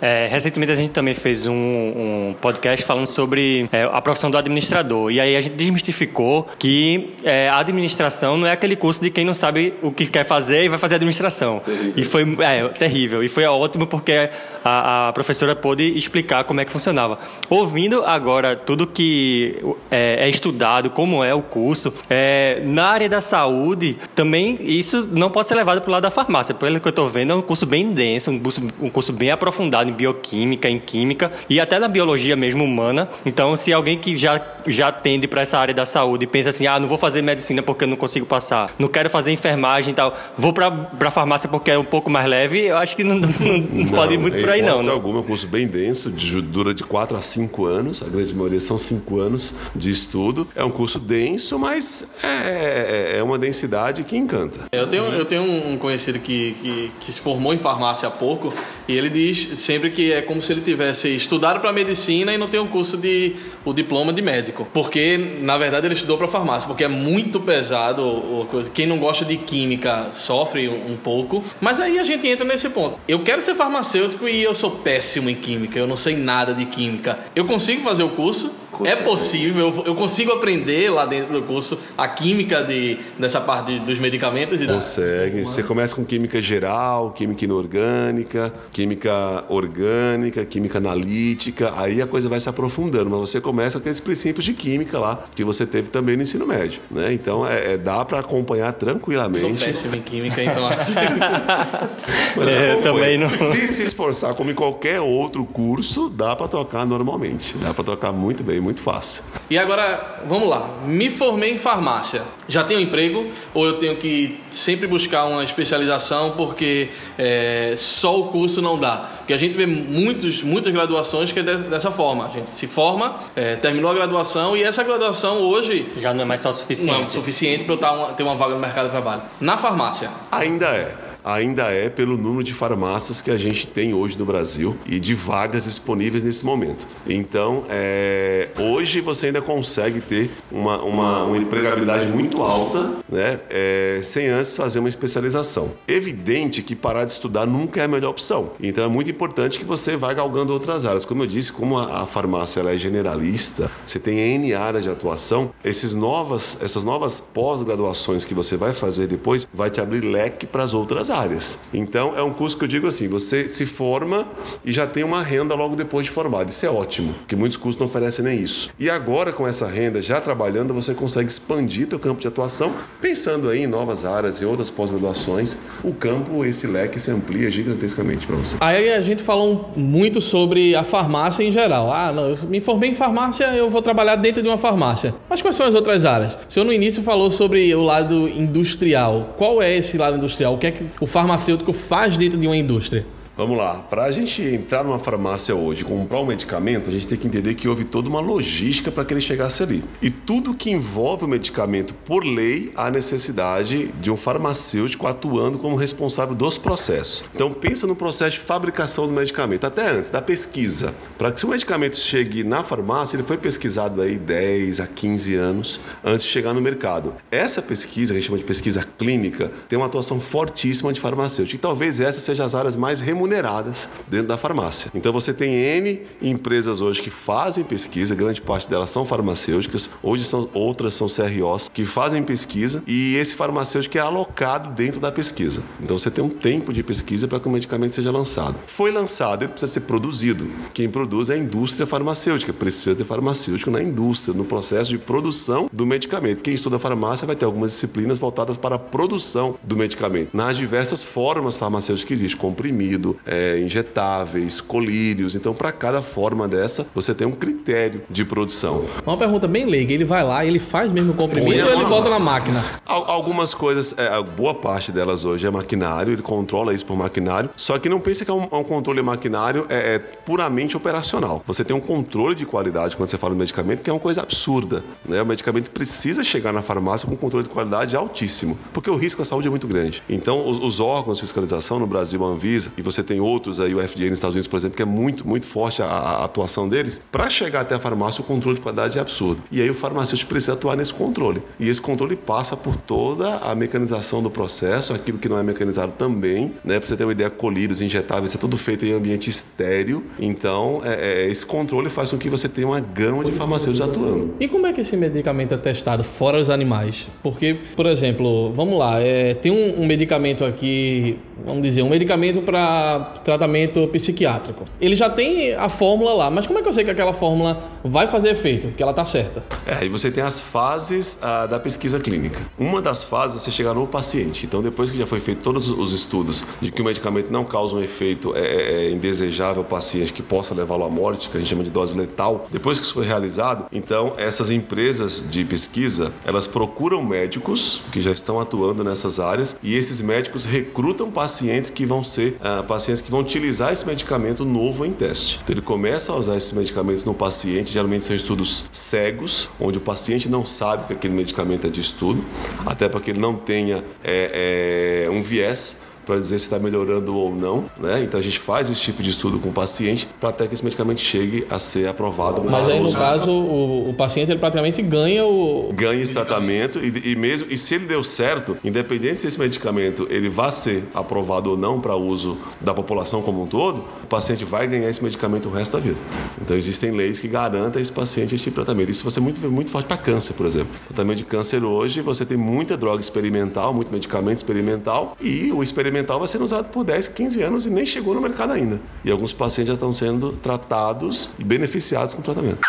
É, 0.00 0.28
recentemente 0.30 0.72
a 0.72 0.74
gente 0.74 0.90
também 0.90 1.14
fez 1.14 1.46
um, 1.46 1.54
um 1.54 2.34
podcast 2.40 2.84
falando 2.84 3.06
sobre 3.06 3.68
é, 3.72 3.84
a 3.84 4.00
profissão 4.00 4.30
do 4.30 4.36
administrador. 4.36 5.10
E 5.10 5.20
aí 5.20 5.36
a 5.36 5.40
gente 5.40 5.54
desmistificou 5.54 6.46
que 6.58 7.14
é, 7.24 7.48
a 7.48 7.58
administração 7.58 8.36
não 8.36 8.46
é 8.46 8.52
aquele 8.52 8.76
curso 8.76 9.02
de 9.02 9.10
quem 9.10 9.24
não 9.24 9.34
sabe 9.34 9.74
o 9.82 9.90
que 9.90 10.06
quer 10.06 10.24
fazer 10.24 10.64
e 10.64 10.68
vai 10.68 10.78
fazer 10.78 10.96
administração. 10.96 11.60
Terrível. 11.60 11.92
E 11.96 12.04
foi 12.04 12.36
é, 12.40 12.68
terrível. 12.68 13.24
E 13.24 13.28
foi 13.28 13.44
ótimo 13.44 13.86
porque 13.86 14.30
a, 14.64 15.08
a, 15.08 15.12
professora 15.12 15.54
pôde 15.54 15.96
explicar 15.96 16.44
como 16.44 16.60
é 16.60 16.64
que 16.64 16.72
funcionava. 16.72 17.18
Ouvindo 17.48 18.02
agora 18.04 18.56
tudo 18.56 18.86
que 18.86 19.56
é, 19.90 20.26
é 20.26 20.28
estudado, 20.28 20.90
como 20.90 21.22
é 21.24 21.34
o 21.34 21.42
curso, 21.42 21.92
é, 22.10 22.62
na 22.64 22.86
área 22.86 23.08
da 23.08 23.20
saúde, 23.20 23.96
também 24.14 24.58
isso 24.60 25.08
não 25.12 25.30
pode 25.30 25.48
ser 25.48 25.54
levado 25.54 25.80
para 25.80 25.88
o 25.88 25.92
lado 25.92 26.02
da 26.02 26.10
farmácia. 26.10 26.54
Pelo 26.54 26.80
que 26.80 26.86
eu 26.86 26.90
estou 26.90 27.08
vendo, 27.08 27.32
é 27.32 27.36
um 27.36 27.42
curso 27.42 27.64
bem 27.66 27.92
denso, 27.92 28.30
um 28.30 28.38
curso, 28.38 28.62
um 28.80 28.90
curso 28.90 29.12
bem 29.12 29.30
aprofundado 29.30 29.85
em 29.88 29.92
bioquímica, 29.92 30.68
em 30.68 30.78
química 30.78 31.32
e 31.48 31.60
até 31.60 31.78
na 31.78 31.88
biologia 31.88 32.36
mesmo 32.36 32.64
humana. 32.64 33.08
Então, 33.24 33.56
se 33.56 33.72
alguém 33.72 33.98
que 33.98 34.16
já, 34.16 34.40
já 34.66 34.90
tende 34.92 35.28
para 35.28 35.42
essa 35.42 35.58
área 35.58 35.74
da 35.74 35.86
saúde 35.86 36.24
e 36.24 36.26
pensa 36.26 36.50
assim, 36.50 36.66
ah, 36.66 36.78
não 36.78 36.88
vou 36.88 36.98
fazer 36.98 37.22
medicina 37.22 37.62
porque 37.62 37.84
eu 37.84 37.88
não 37.88 37.96
consigo 37.96 38.26
passar, 38.26 38.70
não 38.78 38.88
quero 38.88 39.08
fazer 39.08 39.32
enfermagem 39.32 39.92
e 39.92 39.94
tal, 39.94 40.16
vou 40.36 40.52
para 40.52 40.68
a 41.00 41.10
farmácia 41.10 41.48
porque 41.48 41.70
é 41.70 41.78
um 41.78 41.84
pouco 41.84 42.10
mais 42.10 42.28
leve, 42.28 42.66
eu 42.66 42.76
acho 42.76 42.96
que 42.96 43.04
não, 43.04 43.16
não, 43.18 43.28
não 43.70 43.86
pode 43.86 44.14
ir 44.14 44.18
muito 44.18 44.38
por 44.38 44.50
aí 44.50 44.62
não. 44.62 44.82
Né? 44.82 44.90
alguma, 44.90 45.18
é 45.18 45.20
um 45.20 45.24
curso 45.24 45.46
bem 45.46 45.66
denso, 45.66 46.10
de, 46.10 46.40
dura 46.40 46.74
de 46.74 46.82
4 46.82 47.16
a 47.16 47.20
5 47.20 47.64
anos, 47.64 48.02
a 48.02 48.06
grande 48.06 48.34
maioria 48.34 48.60
são 48.60 48.78
5 48.78 49.20
anos 49.20 49.54
de 49.74 49.90
estudo. 49.90 50.48
É 50.54 50.64
um 50.64 50.70
curso 50.70 50.98
denso, 50.98 51.58
mas 51.58 52.08
é, 52.22 53.14
é, 53.14 53.18
é 53.18 53.22
uma 53.22 53.38
densidade 53.38 54.02
que 54.04 54.16
encanta. 54.16 54.60
Eu 54.72 54.86
tenho, 54.86 55.04
eu 55.04 55.24
tenho 55.24 55.42
um 55.42 55.78
conhecido 55.78 56.18
que, 56.18 56.56
que, 56.62 56.92
que 57.00 57.12
se 57.12 57.20
formou 57.20 57.54
em 57.54 57.58
farmácia 57.58 58.08
há 58.08 58.10
pouco 58.10 58.52
e 58.88 58.96
ele 58.96 59.10
diz 59.10 59.58
sempre 59.58 59.75
sempre 59.76 59.90
que 59.90 60.10
é 60.10 60.22
como 60.22 60.40
se 60.40 60.52
ele 60.52 60.62
tivesse 60.62 61.14
estudado 61.14 61.60
para 61.60 61.70
medicina 61.70 62.32
e 62.32 62.38
não 62.38 62.48
tem 62.48 62.58
um 62.58 62.66
curso 62.66 62.96
de 62.96 63.36
o 63.62 63.74
diploma 63.74 64.10
de 64.10 64.22
médico, 64.22 64.66
porque 64.72 65.36
na 65.42 65.58
verdade 65.58 65.86
ele 65.86 65.94
estudou 65.94 66.16
para 66.16 66.26
farmácia, 66.26 66.66
porque 66.66 66.82
é 66.82 66.88
muito 66.88 67.38
pesado, 67.38 68.46
coisa. 68.50 68.70
Quem 68.70 68.86
não 68.86 68.98
gosta 68.98 69.24
de 69.24 69.36
química 69.36 70.08
sofre 70.12 70.66
um 70.68 70.96
pouco, 70.96 71.44
mas 71.60 71.78
aí 71.78 71.98
a 71.98 72.04
gente 72.04 72.26
entra 72.26 72.46
nesse 72.46 72.70
ponto. 72.70 72.98
Eu 73.06 73.22
quero 73.22 73.42
ser 73.42 73.54
farmacêutico 73.54 74.26
e 74.26 74.42
eu 74.42 74.54
sou 74.54 74.70
péssimo 74.70 75.28
em 75.28 75.34
química, 75.34 75.78
eu 75.78 75.86
não 75.86 75.96
sei 75.96 76.16
nada 76.16 76.54
de 76.54 76.64
química. 76.64 77.18
Eu 77.34 77.44
consigo 77.44 77.82
fazer 77.82 78.02
o 78.02 78.08
curso? 78.08 78.50
É 78.84 78.96
possível, 78.96 79.84
eu 79.86 79.94
consigo 79.94 80.32
aprender 80.32 80.90
lá 80.90 81.04
dentro 81.04 81.32
do 81.32 81.42
curso 81.42 81.78
a 81.96 82.08
química 82.08 82.62
de, 82.62 82.98
dessa 83.18 83.40
parte 83.40 83.78
dos 83.80 83.98
medicamentos? 83.98 84.60
E 84.60 84.66
Consegue. 84.66 85.40
Da... 85.40 85.46
Você 85.46 85.62
começa 85.62 85.94
com 85.94 86.04
química 86.04 86.40
geral, 86.42 87.10
química 87.12 87.44
inorgânica, 87.44 88.52
química 88.72 89.44
orgânica, 89.48 90.44
química 90.44 90.78
analítica, 90.78 91.72
aí 91.76 92.02
a 92.02 92.06
coisa 92.06 92.28
vai 92.28 92.40
se 92.40 92.48
aprofundando, 92.48 93.10
mas 93.10 93.20
você 93.20 93.40
começa 93.40 93.78
com 93.78 93.82
aqueles 93.82 94.00
princípios 94.00 94.44
de 94.44 94.52
química 94.52 94.98
lá 94.98 95.24
que 95.34 95.44
você 95.44 95.66
teve 95.66 95.88
também 95.88 96.16
no 96.16 96.22
ensino 96.22 96.46
médio, 96.46 96.80
né? 96.90 97.12
Então 97.12 97.46
é, 97.46 97.74
é 97.74 97.76
dá 97.76 98.04
para 98.04 98.20
acompanhar 98.20 98.72
tranquilamente. 98.72 99.40
Sou 99.40 99.54
péssimo 99.54 99.96
em 99.96 100.00
química, 100.00 100.42
então 100.42 100.66
acho 100.66 100.96
mas 102.36 102.48
é, 102.48 102.76
também 102.76 103.18
não. 103.18 103.30
Se 103.30 103.68
se 103.68 103.82
esforçar 103.82 104.34
como 104.34 104.50
em 104.50 104.54
qualquer 104.54 105.00
outro 105.00 105.44
curso, 105.44 106.08
dá 106.08 106.34
para 106.34 106.48
tocar 106.48 106.86
normalmente, 106.86 107.56
dá 107.58 107.72
para 107.72 107.84
tocar 107.84 108.12
muito 108.12 108.42
bem 108.42 108.60
muito 108.66 108.82
fácil. 108.82 109.22
E 109.48 109.56
agora, 109.56 110.22
vamos 110.26 110.48
lá. 110.48 110.68
Me 110.84 111.08
formei 111.08 111.52
em 111.52 111.58
farmácia. 111.58 112.22
Já 112.48 112.64
tenho 112.64 112.80
emprego 112.80 113.30
ou 113.54 113.64
eu 113.64 113.74
tenho 113.74 113.96
que 113.96 114.40
sempre 114.50 114.88
buscar 114.88 115.24
uma 115.26 115.44
especialização 115.44 116.32
porque 116.32 116.88
é, 117.16 117.74
só 117.76 118.18
o 118.18 118.28
curso 118.28 118.60
não 118.60 118.78
dá? 118.78 119.08
Porque 119.18 119.32
a 119.32 119.36
gente 119.36 119.56
vê 119.56 119.66
muitos, 119.66 120.42
muitas 120.42 120.72
graduações 120.72 121.32
que 121.32 121.38
é 121.38 121.42
dessa 121.42 121.92
forma. 121.92 122.26
A 122.26 122.30
gente 122.30 122.50
se 122.50 122.66
forma, 122.66 123.20
é, 123.36 123.54
terminou 123.54 123.90
a 123.90 123.94
graduação 123.94 124.56
e 124.56 124.62
essa 124.64 124.82
graduação 124.82 125.38
hoje... 125.38 125.86
Já 125.98 126.12
não 126.12 126.22
é 126.22 126.24
mais 126.24 126.40
só 126.40 126.52
suficiente. 126.52 126.90
Não 126.90 127.06
é 127.06 127.08
suficiente 127.08 127.64
para 127.64 127.74
eu 127.74 128.14
ter 128.14 128.24
uma 128.24 128.34
vaga 128.34 128.54
no 128.54 128.60
mercado 128.60 128.86
de 128.86 128.90
trabalho. 128.90 129.22
Na 129.40 129.56
farmácia. 129.56 130.10
Ainda 130.32 130.66
é 130.66 131.05
ainda 131.26 131.64
é 131.64 131.90
pelo 131.90 132.16
número 132.16 132.44
de 132.44 132.54
farmácias 132.54 133.20
que 133.20 133.32
a 133.32 133.36
gente 133.36 133.66
tem 133.66 133.92
hoje 133.92 134.16
no 134.16 134.24
Brasil 134.24 134.76
e 134.86 135.00
de 135.00 135.12
vagas 135.12 135.64
disponíveis 135.64 136.22
nesse 136.22 136.46
momento. 136.46 136.86
Então, 137.04 137.64
é, 137.68 138.48
hoje 138.56 139.00
você 139.00 139.26
ainda 139.26 139.42
consegue 139.42 140.00
ter 140.00 140.30
uma, 140.52 140.80
uma, 140.82 141.24
uma 141.24 141.36
empregabilidade 141.36 142.06
muito 142.06 142.42
alta, 142.42 142.92
né, 143.08 143.40
é, 143.50 144.00
sem 144.04 144.28
antes 144.28 144.56
fazer 144.56 144.78
uma 144.78 144.88
especialização. 144.88 145.72
Evidente 145.88 146.62
que 146.62 146.76
parar 146.76 147.04
de 147.04 147.10
estudar 147.10 147.44
nunca 147.44 147.80
é 147.80 147.84
a 147.84 147.88
melhor 147.88 148.10
opção. 148.10 148.52
Então, 148.62 148.84
é 148.84 148.88
muito 148.88 149.10
importante 149.10 149.58
que 149.58 149.64
você 149.64 149.96
vá 149.96 150.12
galgando 150.12 150.52
outras 150.52 150.86
áreas. 150.86 151.04
Como 151.04 151.24
eu 151.24 151.26
disse, 151.26 151.50
como 151.50 151.76
a, 151.76 152.02
a 152.02 152.06
farmácia 152.06 152.60
é 152.60 152.78
generalista, 152.78 153.68
você 153.84 153.98
tem 153.98 154.18
N 154.18 154.54
áreas 154.54 154.84
de 154.84 154.90
atuação, 154.90 155.52
esses 155.66 155.92
novas, 155.92 156.58
essas 156.62 156.84
novas 156.84 157.18
pós-graduações 157.18 158.24
que 158.24 158.32
você 158.32 158.56
vai 158.56 158.72
fazer 158.72 159.08
depois 159.08 159.48
vai 159.52 159.68
te 159.68 159.80
abrir 159.80 160.00
leque 160.00 160.46
para 160.46 160.62
as 160.62 160.72
outras 160.72 161.10
áreas. 161.10 161.58
Então, 161.74 162.14
é 162.16 162.22
um 162.22 162.32
curso 162.32 162.56
que 162.56 162.62
eu 162.62 162.68
digo 162.68 162.86
assim: 162.86 163.08
você 163.08 163.48
se 163.48 163.66
forma 163.66 164.28
e 164.64 164.72
já 164.72 164.86
tem 164.86 165.02
uma 165.02 165.22
renda 165.22 165.56
logo 165.56 165.74
depois 165.74 166.06
de 166.06 166.12
formado. 166.12 166.50
Isso 166.50 166.64
é 166.64 166.70
ótimo, 166.70 167.12
porque 167.14 167.34
muitos 167.34 167.56
cursos 167.56 167.80
não 167.80 167.86
oferecem 167.86 168.24
nem 168.24 168.40
isso. 168.40 168.70
E 168.78 168.88
agora, 168.88 169.32
com 169.32 169.46
essa 169.46 169.66
renda, 169.66 170.00
já 170.00 170.20
trabalhando, 170.20 170.72
você 170.72 170.94
consegue 170.94 171.28
expandir 171.28 171.88
seu 171.90 171.98
campo 171.98 172.20
de 172.20 172.28
atuação, 172.28 172.72
pensando 173.00 173.48
aí 173.50 173.64
em 173.64 173.66
novas 173.66 174.04
áreas 174.04 174.40
e 174.40 174.44
outras 174.44 174.70
pós-graduações. 174.70 175.56
O 175.82 175.92
campo, 175.92 176.44
esse 176.44 176.68
leque 176.68 177.00
se 177.00 177.10
amplia 177.10 177.50
gigantescamente 177.50 178.24
para 178.24 178.36
você. 178.36 178.56
Aí 178.60 178.92
a 178.92 179.02
gente 179.02 179.22
falou 179.22 179.70
muito 179.76 180.20
sobre 180.20 180.76
a 180.76 180.84
farmácia 180.84 181.42
em 181.42 181.50
geral. 181.50 181.92
Ah, 181.92 182.12
não, 182.12 182.28
eu 182.28 182.38
me 182.48 182.60
formei 182.60 182.90
em 182.90 182.94
farmácia, 182.94 183.46
eu 183.56 183.68
vou 183.68 183.82
trabalhar 183.82 184.14
dentro 184.14 184.42
de 184.42 184.48
uma 184.48 184.58
farmácia. 184.58 185.14
Mas 185.28 185.42
quais 185.42 185.55
são 185.56 185.66
as 185.66 185.74
outras 185.74 186.04
áreas? 186.04 186.36
O 186.48 186.52
senhor 186.52 186.64
no 186.66 186.72
início 186.72 187.02
falou 187.02 187.30
sobre 187.30 187.74
o 187.74 187.82
lado 187.82 188.28
industrial. 188.28 189.34
Qual 189.36 189.62
é 189.62 189.76
esse 189.76 189.96
lado 189.96 190.16
industrial? 190.16 190.54
O 190.54 190.58
que 190.58 190.66
é 190.66 190.70
que 190.70 190.84
o 191.00 191.06
farmacêutico 191.06 191.72
faz 191.72 192.16
dentro 192.16 192.38
de 192.38 192.46
uma 192.46 192.56
indústria? 192.56 193.06
Vamos 193.36 193.58
lá, 193.58 193.74
para 193.90 194.04
a 194.04 194.10
gente 194.10 194.40
entrar 194.40 194.82
numa 194.82 194.98
farmácia 194.98 195.54
hoje 195.54 195.84
comprar 195.84 196.20
um 196.20 196.24
medicamento, 196.24 196.88
a 196.88 196.92
gente 196.92 197.06
tem 197.06 197.18
que 197.18 197.26
entender 197.26 197.52
que 197.52 197.68
houve 197.68 197.84
toda 197.84 198.08
uma 198.08 198.18
logística 198.18 198.90
para 198.90 199.04
que 199.04 199.12
ele 199.12 199.20
chegasse 199.20 199.62
ali. 199.62 199.84
E 200.00 200.08
tudo 200.08 200.54
que 200.54 200.70
envolve 200.70 201.26
o 201.26 201.28
medicamento, 201.28 201.92
por 201.92 202.24
lei, 202.24 202.72
há 202.74 202.90
necessidade 202.90 203.88
de 204.00 204.10
um 204.10 204.16
farmacêutico 204.16 205.06
atuando 205.06 205.58
como 205.58 205.76
responsável 205.76 206.34
dos 206.34 206.56
processos. 206.56 207.24
Então 207.34 207.52
pensa 207.52 207.86
no 207.86 207.94
processo 207.94 208.30
de 208.30 208.38
fabricação 208.38 209.06
do 209.06 209.12
medicamento, 209.12 209.66
até 209.66 209.90
antes 209.90 210.08
da 210.10 210.22
pesquisa. 210.22 210.94
Para 211.18 211.30
que 211.30 211.38
se 211.38 211.44
o 211.44 211.50
medicamento 211.50 211.98
chegue 211.98 212.42
na 212.42 212.62
farmácia, 212.62 213.16
ele 213.16 213.22
foi 213.22 213.36
pesquisado 213.36 214.00
aí 214.00 214.16
10 214.16 214.80
a 214.80 214.86
15 214.86 215.34
anos 215.34 215.78
antes 216.02 216.24
de 216.24 216.32
chegar 216.32 216.54
no 216.54 216.62
mercado. 216.62 217.12
Essa 217.30 217.60
pesquisa, 217.60 218.14
que 218.14 218.18
a 218.18 218.20
gente 218.22 218.28
chama 218.28 218.38
de 218.38 218.44
pesquisa 218.44 218.82
clínica, 218.96 219.52
tem 219.68 219.78
uma 219.78 219.88
atuação 219.88 220.22
fortíssima 220.22 220.90
de 220.90 221.00
farmacêutico. 221.02 221.56
E 221.56 221.58
talvez 221.58 222.00
essa 222.00 222.18
seja 222.18 222.42
as 222.42 222.54
áreas 222.54 222.76
mais 222.76 223.02
remuneradas 223.02 223.25
remuneradas 223.26 223.88
dentro 224.08 224.28
da 224.28 224.36
farmácia. 224.36 224.90
Então 224.94 225.12
você 225.12 225.34
tem 225.34 225.52
N 225.52 226.00
empresas 226.22 226.80
hoje 226.80 227.02
que 227.02 227.10
fazem 227.10 227.64
pesquisa, 227.64 228.14
grande 228.14 228.40
parte 228.40 228.70
delas 228.70 228.90
são 228.90 229.04
farmacêuticas, 229.04 229.90
hoje 230.02 230.24
são 230.24 230.48
outras 230.54 230.94
são 230.94 231.08
CROs 231.08 231.68
que 231.72 231.84
fazem 231.84 232.22
pesquisa 232.22 232.82
e 232.86 233.16
esse 233.16 233.34
farmacêutico 233.34 233.98
é 233.98 234.00
alocado 234.00 234.70
dentro 234.70 235.00
da 235.00 235.10
pesquisa. 235.10 235.62
Então 235.80 235.98
você 235.98 236.10
tem 236.10 236.24
um 236.24 236.28
tempo 236.28 236.72
de 236.72 236.82
pesquisa 236.82 237.26
para 237.26 237.40
que 237.40 237.48
o 237.48 237.50
medicamento 237.50 237.94
seja 237.94 238.10
lançado. 238.10 238.56
Foi 238.66 238.90
lançado, 238.92 239.42
ele 239.42 239.52
precisa 239.52 239.72
ser 239.72 239.80
produzido. 239.80 240.48
Quem 240.72 240.88
produz 240.88 241.28
é 241.30 241.34
a 241.34 241.38
indústria 241.38 241.86
farmacêutica, 241.86 242.52
precisa 242.52 242.94
ter 242.94 243.04
farmacêutico 243.04 243.70
na 243.70 243.82
indústria, 243.82 244.34
no 244.34 244.44
processo 244.44 244.90
de 244.90 244.98
produção 244.98 245.68
do 245.72 245.84
medicamento. 245.84 246.42
Quem 246.42 246.54
estuda 246.54 246.78
farmácia 246.78 247.26
vai 247.26 247.34
ter 247.34 247.44
algumas 247.44 247.72
disciplinas 247.72 248.18
voltadas 248.18 248.56
para 248.56 248.76
a 248.76 248.78
produção 248.78 249.56
do 249.62 249.76
medicamento, 249.76 250.36
nas 250.36 250.56
diversas 250.56 251.02
formas 251.02 251.56
farmacêuticas 251.56 252.06
que 252.06 252.14
existem, 252.14 252.40
comprimido, 252.40 253.15
é, 253.24 253.58
injetáveis, 253.60 254.60
colírios. 254.60 255.34
Então, 255.34 255.54
para 255.54 255.72
cada 255.72 256.02
forma 256.02 256.46
dessa, 256.48 256.86
você 256.94 257.14
tem 257.14 257.26
um 257.26 257.32
critério 257.32 258.02
de 258.10 258.24
produção. 258.24 258.84
Uma 259.04 259.16
pergunta 259.16 259.46
bem 259.46 259.66
leiga: 259.66 259.92
ele 259.92 260.04
vai 260.04 260.24
lá, 260.24 260.44
ele 260.44 260.58
faz 260.58 260.90
mesmo 260.90 261.12
o 261.12 261.14
comprimido 261.14 261.66
ou 261.66 261.72
ele 261.72 261.84
bota 261.84 262.10
na 262.10 262.18
máquina? 262.18 262.64
Algumas 262.86 263.54
coisas, 263.54 263.94
é, 263.96 264.22
boa 264.22 264.54
parte 264.54 264.92
delas 264.92 265.24
hoje 265.24 265.46
é 265.46 265.50
maquinário, 265.50 266.12
ele 266.12 266.22
controla 266.22 266.74
isso 266.74 266.84
por 266.84 266.96
maquinário. 266.96 267.50
Só 267.56 267.78
que 267.78 267.88
não 267.88 268.00
pense 268.00 268.24
que 268.24 268.30
é 268.30 268.34
um, 268.34 268.48
é 268.50 268.56
um 268.56 268.64
controle 268.64 269.02
maquinário 269.02 269.66
é, 269.68 269.94
é, 269.94 269.98
puramente 269.98 270.76
operacional. 270.76 271.42
Você 271.46 271.64
tem 271.64 271.74
um 271.74 271.80
controle 271.80 272.34
de 272.34 272.46
qualidade 272.46 272.96
quando 272.96 273.08
você 273.08 273.18
fala 273.18 273.34
do 273.34 273.38
medicamento, 273.38 273.82
que 273.82 273.90
é 273.90 273.92
uma 273.92 274.00
coisa 274.00 274.22
absurda. 274.22 274.82
Né? 275.04 275.20
O 275.22 275.26
medicamento 275.26 275.70
precisa 275.70 276.22
chegar 276.22 276.52
na 276.52 276.62
farmácia 276.62 277.06
com 277.06 277.14
um 277.14 277.16
controle 277.16 277.44
de 277.44 277.50
qualidade 277.50 277.96
altíssimo, 277.96 278.58
porque 278.72 278.90
o 278.90 278.96
risco 278.96 279.22
à 279.22 279.24
saúde 279.24 279.46
é 279.46 279.50
muito 279.50 279.66
grande. 279.66 280.02
Então, 280.08 280.48
os, 280.48 280.56
os 280.58 280.80
órgãos 280.80 281.18
de 281.18 281.22
fiscalização 281.22 281.78
no 281.78 281.86
Brasil, 281.86 282.24
a 282.24 282.28
Anvisa, 282.28 282.72
e 282.76 282.82
você 282.82 283.02
tem 283.06 283.20
outros 283.20 283.60
aí, 283.60 283.74
o 283.74 283.78
FDA 283.78 284.04
nos 284.04 284.18
Estados 284.18 284.34
Unidos, 284.34 284.48
por 284.48 284.56
exemplo, 284.56 284.76
que 284.76 284.82
é 284.82 284.86
muito, 284.86 285.26
muito 285.26 285.46
forte 285.46 285.82
a, 285.82 285.86
a 285.86 286.24
atuação 286.24 286.68
deles. 286.68 287.00
Para 287.10 287.30
chegar 287.30 287.60
até 287.60 287.74
a 287.74 287.78
farmácia, 287.78 288.20
o 288.20 288.24
controle 288.24 288.56
de 288.56 288.62
qualidade 288.62 288.98
é 288.98 289.00
absurdo. 289.00 289.42
E 289.50 289.60
aí 289.60 289.70
o 289.70 289.74
farmacêutico 289.74 290.28
precisa 290.28 290.54
atuar 290.54 290.76
nesse 290.76 290.92
controle. 290.92 291.42
E 291.58 291.68
esse 291.68 291.80
controle 291.80 292.16
passa 292.16 292.56
por 292.56 292.76
toda 292.76 293.36
a 293.38 293.54
mecanização 293.54 294.22
do 294.22 294.30
processo, 294.30 294.92
aquilo 294.92 295.18
que 295.18 295.28
não 295.28 295.38
é 295.38 295.42
mecanizado 295.42 295.92
também, 295.92 296.52
né? 296.64 296.78
Para 296.78 296.88
você 296.88 296.96
ter 296.96 297.04
uma 297.04 297.12
ideia, 297.12 297.30
colírios, 297.30 297.80
injetáveis, 297.80 298.34
é 298.34 298.38
tudo 298.38 298.56
feito 298.56 298.84
em 298.84 298.92
ambiente 298.92 299.30
estéreo. 299.30 300.04
Então, 300.18 300.80
é, 300.84 301.24
é, 301.24 301.30
esse 301.30 301.44
controle 301.44 301.90
faz 301.90 302.10
com 302.10 302.18
que 302.18 302.28
você 302.28 302.48
tenha 302.48 302.66
uma 302.66 302.80
gama 302.80 303.24
de 303.24 303.32
farmacêuticos 303.32 303.88
atuando. 303.88 304.34
E 304.40 304.48
como 304.48 304.66
é 304.66 304.72
que 304.72 304.80
esse 304.80 304.96
medicamento 304.96 305.54
é 305.54 305.56
testado 305.56 306.02
fora 306.04 306.38
os 306.38 306.50
animais? 306.50 307.08
Porque, 307.22 307.58
por 307.74 307.86
exemplo, 307.86 308.52
vamos 308.52 308.78
lá, 308.78 309.00
é, 309.00 309.34
tem 309.34 309.52
um, 309.52 309.82
um 309.82 309.86
medicamento 309.86 310.44
aqui, 310.44 311.18
vamos 311.44 311.62
dizer, 311.62 311.82
um 311.82 311.88
medicamento 311.88 312.42
para 312.42 312.95
tratamento 312.98 313.86
psiquiátrico. 313.88 314.64
Ele 314.80 314.96
já 314.96 315.08
tem 315.08 315.54
a 315.54 315.68
fórmula 315.68 316.12
lá, 316.12 316.30
mas 316.30 316.46
como 316.46 316.58
é 316.58 316.62
que 316.62 316.68
eu 316.68 316.72
sei 316.72 316.84
que 316.84 316.90
aquela 316.90 317.12
fórmula 317.12 317.62
vai 317.84 318.06
fazer 318.06 318.30
efeito, 318.30 318.68
que 318.68 318.82
ela 318.82 318.92
está 318.92 319.04
certa? 319.04 319.42
É, 319.66 319.74
aí 319.74 319.88
você 319.88 320.10
tem 320.10 320.22
as 320.22 320.40
fases 320.40 321.18
ah, 321.22 321.46
da 321.46 321.58
pesquisa 321.58 321.98
clínica. 321.98 322.40
Uma 322.58 322.80
das 322.80 323.04
fases 323.04 323.36
é 323.36 323.40
você 323.40 323.50
chegar 323.50 323.74
no 323.74 323.86
paciente. 323.86 324.46
Então, 324.46 324.62
depois 324.62 324.90
que 324.90 324.98
já 324.98 325.06
foi 325.06 325.20
feito 325.20 325.42
todos 325.42 325.70
os 325.70 325.92
estudos 325.92 326.44
de 326.60 326.70
que 326.70 326.80
o 326.80 326.84
medicamento 326.84 327.30
não 327.30 327.44
causa 327.44 327.74
um 327.74 327.82
efeito 327.82 328.34
é, 328.36 328.40
é, 328.40 328.86
é 328.86 328.90
indesejável 328.90 329.62
ao 329.62 329.68
paciente 329.68 330.12
que 330.12 330.22
possa 330.22 330.54
levá-lo 330.54 330.84
à 330.84 330.88
morte, 330.88 331.28
que 331.28 331.36
a 331.36 331.40
gente 331.40 331.48
chama 331.48 331.64
de 331.64 331.70
dose 331.70 331.96
letal, 331.96 332.46
depois 332.50 332.78
que 332.78 332.84
isso 332.84 332.94
foi 332.94 333.06
realizado, 333.06 333.66
então 333.72 334.14
essas 334.18 334.50
empresas 334.50 335.24
de 335.28 335.44
pesquisa, 335.44 336.12
elas 336.24 336.46
procuram 336.46 337.02
médicos 337.02 337.82
que 337.92 338.00
já 338.00 338.12
estão 338.12 338.40
atuando 338.40 338.82
nessas 338.82 339.20
áreas 339.20 339.56
e 339.62 339.74
esses 339.74 340.00
médicos 340.00 340.44
recrutam 340.44 341.10
pacientes 341.10 341.70
que 341.70 341.86
vão 341.86 342.02
ser 342.02 342.38
uh, 342.40 342.62
pacientes 342.76 343.00
que 343.00 343.10
vão 343.10 343.20
utilizar 343.20 343.72
esse 343.72 343.86
medicamento 343.86 344.44
novo 344.44 344.84
em 344.84 344.92
teste. 344.92 345.40
Então 345.42 345.54
ele 345.54 345.62
começa 345.62 346.12
a 346.12 346.16
usar 346.16 346.36
esses 346.36 346.52
medicamentos 346.52 347.04
no 347.06 347.14
paciente, 347.14 347.72
geralmente 347.72 348.04
são 348.04 348.14
estudos 348.14 348.66
cegos, 348.70 349.48
onde 349.58 349.78
o 349.78 349.80
paciente 349.80 350.28
não 350.28 350.44
sabe 350.44 350.86
que 350.86 350.92
aquele 350.92 351.14
medicamento 351.14 351.66
é 351.66 351.70
de 351.70 351.80
estudo, 351.80 352.22
até 352.66 352.86
para 352.86 353.00
que 353.00 353.10
ele 353.10 353.18
não 353.18 353.34
tenha 353.34 353.82
é, 354.04 355.06
é, 355.06 355.10
um 355.10 355.22
viés 355.22 355.86
para 356.06 356.16
dizer 356.20 356.38
se 356.38 356.46
está 356.46 356.58
melhorando 356.58 357.14
ou 357.16 357.34
não, 357.34 357.64
né? 357.78 358.02
Então 358.04 358.18
a 358.18 358.22
gente 358.22 358.38
faz 358.38 358.70
esse 358.70 358.80
tipo 358.80 359.02
de 359.02 359.10
estudo 359.10 359.40
com 359.40 359.48
o 359.48 359.52
paciente 359.52 360.08
para 360.20 360.28
até 360.28 360.46
que 360.46 360.54
esse 360.54 360.64
medicamento 360.64 361.00
chegue 361.00 361.44
a 361.50 361.58
ser 361.58 361.88
aprovado. 361.88 362.44
Mas 362.44 362.68
aí 362.68 362.80
no 362.80 362.92
caso 362.92 363.30
o, 363.30 363.90
o, 363.90 363.94
paciente 363.94 364.30
ele 364.30 364.38
praticamente 364.38 364.80
ganha 364.80 365.24
o 365.24 365.68
ganha 365.74 366.00
esse 366.00 366.14
tratamento 366.14 366.78
e, 366.78 367.12
e, 367.12 367.16
mesmo 367.16 367.48
e 367.50 367.58
se 367.58 367.74
ele 367.74 367.86
deu 367.86 368.04
certo, 368.04 368.56
independente 368.62 369.18
se 369.18 369.26
esse 369.26 369.38
medicamento 369.38 370.06
ele 370.08 370.30
vai 370.30 370.52
ser 370.52 370.84
aprovado 370.94 371.50
ou 371.50 371.56
não 371.56 371.80
para 371.80 371.96
uso 371.96 372.38
da 372.60 372.72
população 372.72 373.20
como 373.20 373.42
um 373.42 373.46
todo, 373.46 373.84
o 374.06 374.08
paciente 374.08 374.44
vai 374.44 374.68
ganhar 374.68 374.88
esse 374.88 375.02
medicamento 375.02 375.48
o 375.48 375.52
resto 375.52 375.72
da 375.72 375.80
vida. 375.80 375.98
Então 376.40 376.56
existem 376.56 376.92
leis 376.92 377.18
que 377.18 377.26
garantem 377.26 377.80
a 377.80 377.82
esse 377.82 377.90
paciente 377.90 378.36
esse 378.36 378.50
tratamento. 378.52 378.90
Isso 378.90 379.02
vai 379.02 379.10
ser 379.10 379.20
muito 379.20 379.40
muito 379.50 379.70
forte 379.70 379.86
para 379.86 379.96
câncer, 379.96 380.32
por 380.34 380.46
exemplo. 380.46 380.68
O 380.84 380.94
tratamento 380.94 381.18
de 381.18 381.24
câncer 381.24 381.64
hoje 381.64 382.00
você 382.00 382.24
tem 382.24 382.36
muita 382.36 382.76
droga 382.76 383.00
experimental, 383.00 383.74
muito 383.74 383.92
medicamento 383.92 384.36
experimental 384.36 385.16
e 385.20 385.52
o 385.52 385.62
experimental 385.62 386.20
vai 386.20 386.28
ser 386.28 386.40
usado 386.40 386.68
por 386.68 386.84
10, 386.84 387.08
15 387.08 387.42
anos 387.42 387.66
e 387.66 387.70
nem 387.70 387.84
chegou 387.84 388.14
no 388.14 388.20
mercado 388.20 388.52
ainda. 388.52 388.80
E 389.04 389.10
alguns 389.10 389.32
pacientes 389.32 389.68
já 389.68 389.74
estão 389.74 389.92
sendo 389.92 390.32
tratados 390.32 391.30
e 391.38 391.44
beneficiados 391.44 392.14
com 392.14 392.20
o 392.20 392.24
tratamento. 392.24 392.60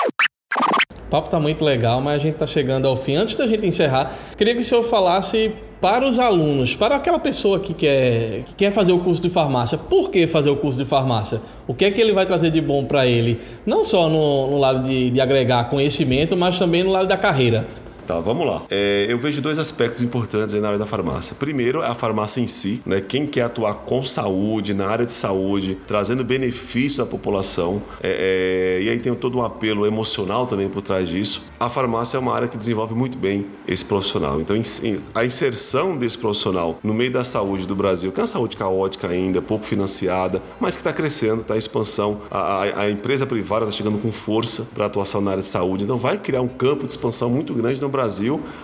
O 1.07 1.09
papo 1.09 1.27
está 1.27 1.39
muito 1.39 1.63
legal, 1.63 2.01
mas 2.01 2.15
a 2.15 2.19
gente 2.19 2.33
está 2.33 2.47
chegando 2.47 2.87
ao 2.87 2.97
fim. 2.97 3.15
Antes 3.15 3.35
da 3.35 3.47
gente 3.47 3.65
encerrar, 3.65 4.17
queria 4.35 4.53
que 4.53 4.59
o 4.59 4.63
senhor 4.63 4.83
falasse 4.83 5.53
para 5.79 6.07
os 6.07 6.17
alunos, 6.17 6.75
para 6.75 6.95
aquela 6.95 7.19
pessoa 7.19 7.59
que 7.59 7.73
quer, 7.73 8.43
que 8.43 8.53
quer 8.55 8.71
fazer 8.71 8.91
o 8.93 8.99
curso 8.99 9.21
de 9.21 9.29
farmácia, 9.29 9.77
por 9.77 10.09
que 10.09 10.25
fazer 10.25 10.49
o 10.49 10.55
curso 10.55 10.79
de 10.79 10.85
farmácia? 10.85 11.41
O 11.67 11.73
que 11.73 11.85
é 11.85 11.91
que 11.91 12.01
ele 12.01 12.13
vai 12.13 12.25
trazer 12.25 12.49
de 12.49 12.61
bom 12.61 12.85
para 12.85 13.05
ele? 13.05 13.39
Não 13.65 13.83
só 13.83 14.09
no, 14.09 14.49
no 14.49 14.57
lado 14.57 14.87
de, 14.87 15.11
de 15.11 15.21
agregar 15.21 15.69
conhecimento, 15.69 16.35
mas 16.35 16.57
também 16.57 16.83
no 16.83 16.91
lado 16.91 17.07
da 17.07 17.17
carreira. 17.17 17.67
Tá, 18.07 18.21
vamos 18.21 18.47
lá. 18.47 18.63
É, 18.69 19.05
eu 19.09 19.19
vejo 19.19 19.41
dois 19.41 19.59
aspectos 19.59 20.01
importantes 20.01 20.55
aí 20.55 20.61
na 20.61 20.67
área 20.69 20.79
da 20.79 20.85
farmácia. 20.85 21.35
Primeiro 21.37 21.81
é 21.81 21.87
a 21.87 21.93
farmácia 21.93 22.39
em 22.39 22.47
si, 22.47 22.81
né? 22.85 23.01
Quem 23.01 23.27
quer 23.27 23.41
atuar 23.41 23.73
com 23.73 24.01
saúde, 24.01 24.73
na 24.73 24.87
área 24.87 25.05
de 25.05 25.11
saúde, 25.11 25.77
trazendo 25.85 26.23
benefícios 26.23 27.01
à 27.01 27.05
população. 27.05 27.83
É, 28.01 28.77
é, 28.79 28.83
e 28.83 28.89
aí 28.89 28.97
tem 28.97 29.13
todo 29.13 29.37
um 29.37 29.43
apelo 29.43 29.85
emocional 29.85 30.47
também 30.47 30.69
por 30.69 30.81
trás 30.81 31.09
disso. 31.09 31.43
A 31.59 31.69
farmácia 31.69 32.15
é 32.15 32.19
uma 32.19 32.33
área 32.33 32.47
que 32.47 32.55
desenvolve 32.55 32.95
muito 32.95 33.17
bem 33.17 33.45
esse 33.67 33.83
profissional. 33.83 34.39
Então, 34.39 34.55
a 35.13 35.25
inserção 35.25 35.97
desse 35.97 36.17
profissional 36.17 36.79
no 36.81 36.93
meio 36.93 37.11
da 37.11 37.25
saúde 37.25 37.67
do 37.67 37.75
Brasil, 37.75 38.13
que 38.13 38.21
é 38.21 38.23
uma 38.23 38.27
saúde 38.27 38.55
caótica 38.55 39.09
ainda, 39.09 39.41
pouco 39.41 39.65
financiada, 39.65 40.41
mas 40.61 40.75
que 40.75 40.79
está 40.79 40.93
crescendo, 40.93 41.41
está 41.41 41.55
em 41.55 41.59
expansão. 41.59 42.21
A, 42.31 42.39
a, 42.39 42.81
a 42.83 42.89
empresa 42.89 43.25
privada 43.25 43.65
está 43.65 43.75
chegando 43.75 43.97
com 43.97 44.13
força 44.13 44.65
para 44.73 44.85
atuação 44.85 45.19
na 45.19 45.31
área 45.31 45.43
de 45.43 45.49
saúde. 45.49 45.83
Então, 45.83 45.97
vai 45.97 46.17
criar 46.17 46.39
um 46.39 46.47
campo 46.47 46.85
de 46.85 46.93
expansão 46.93 47.29
muito 47.29 47.53
grande 47.53 47.81
no 47.81 47.89
Brasil 47.89 47.96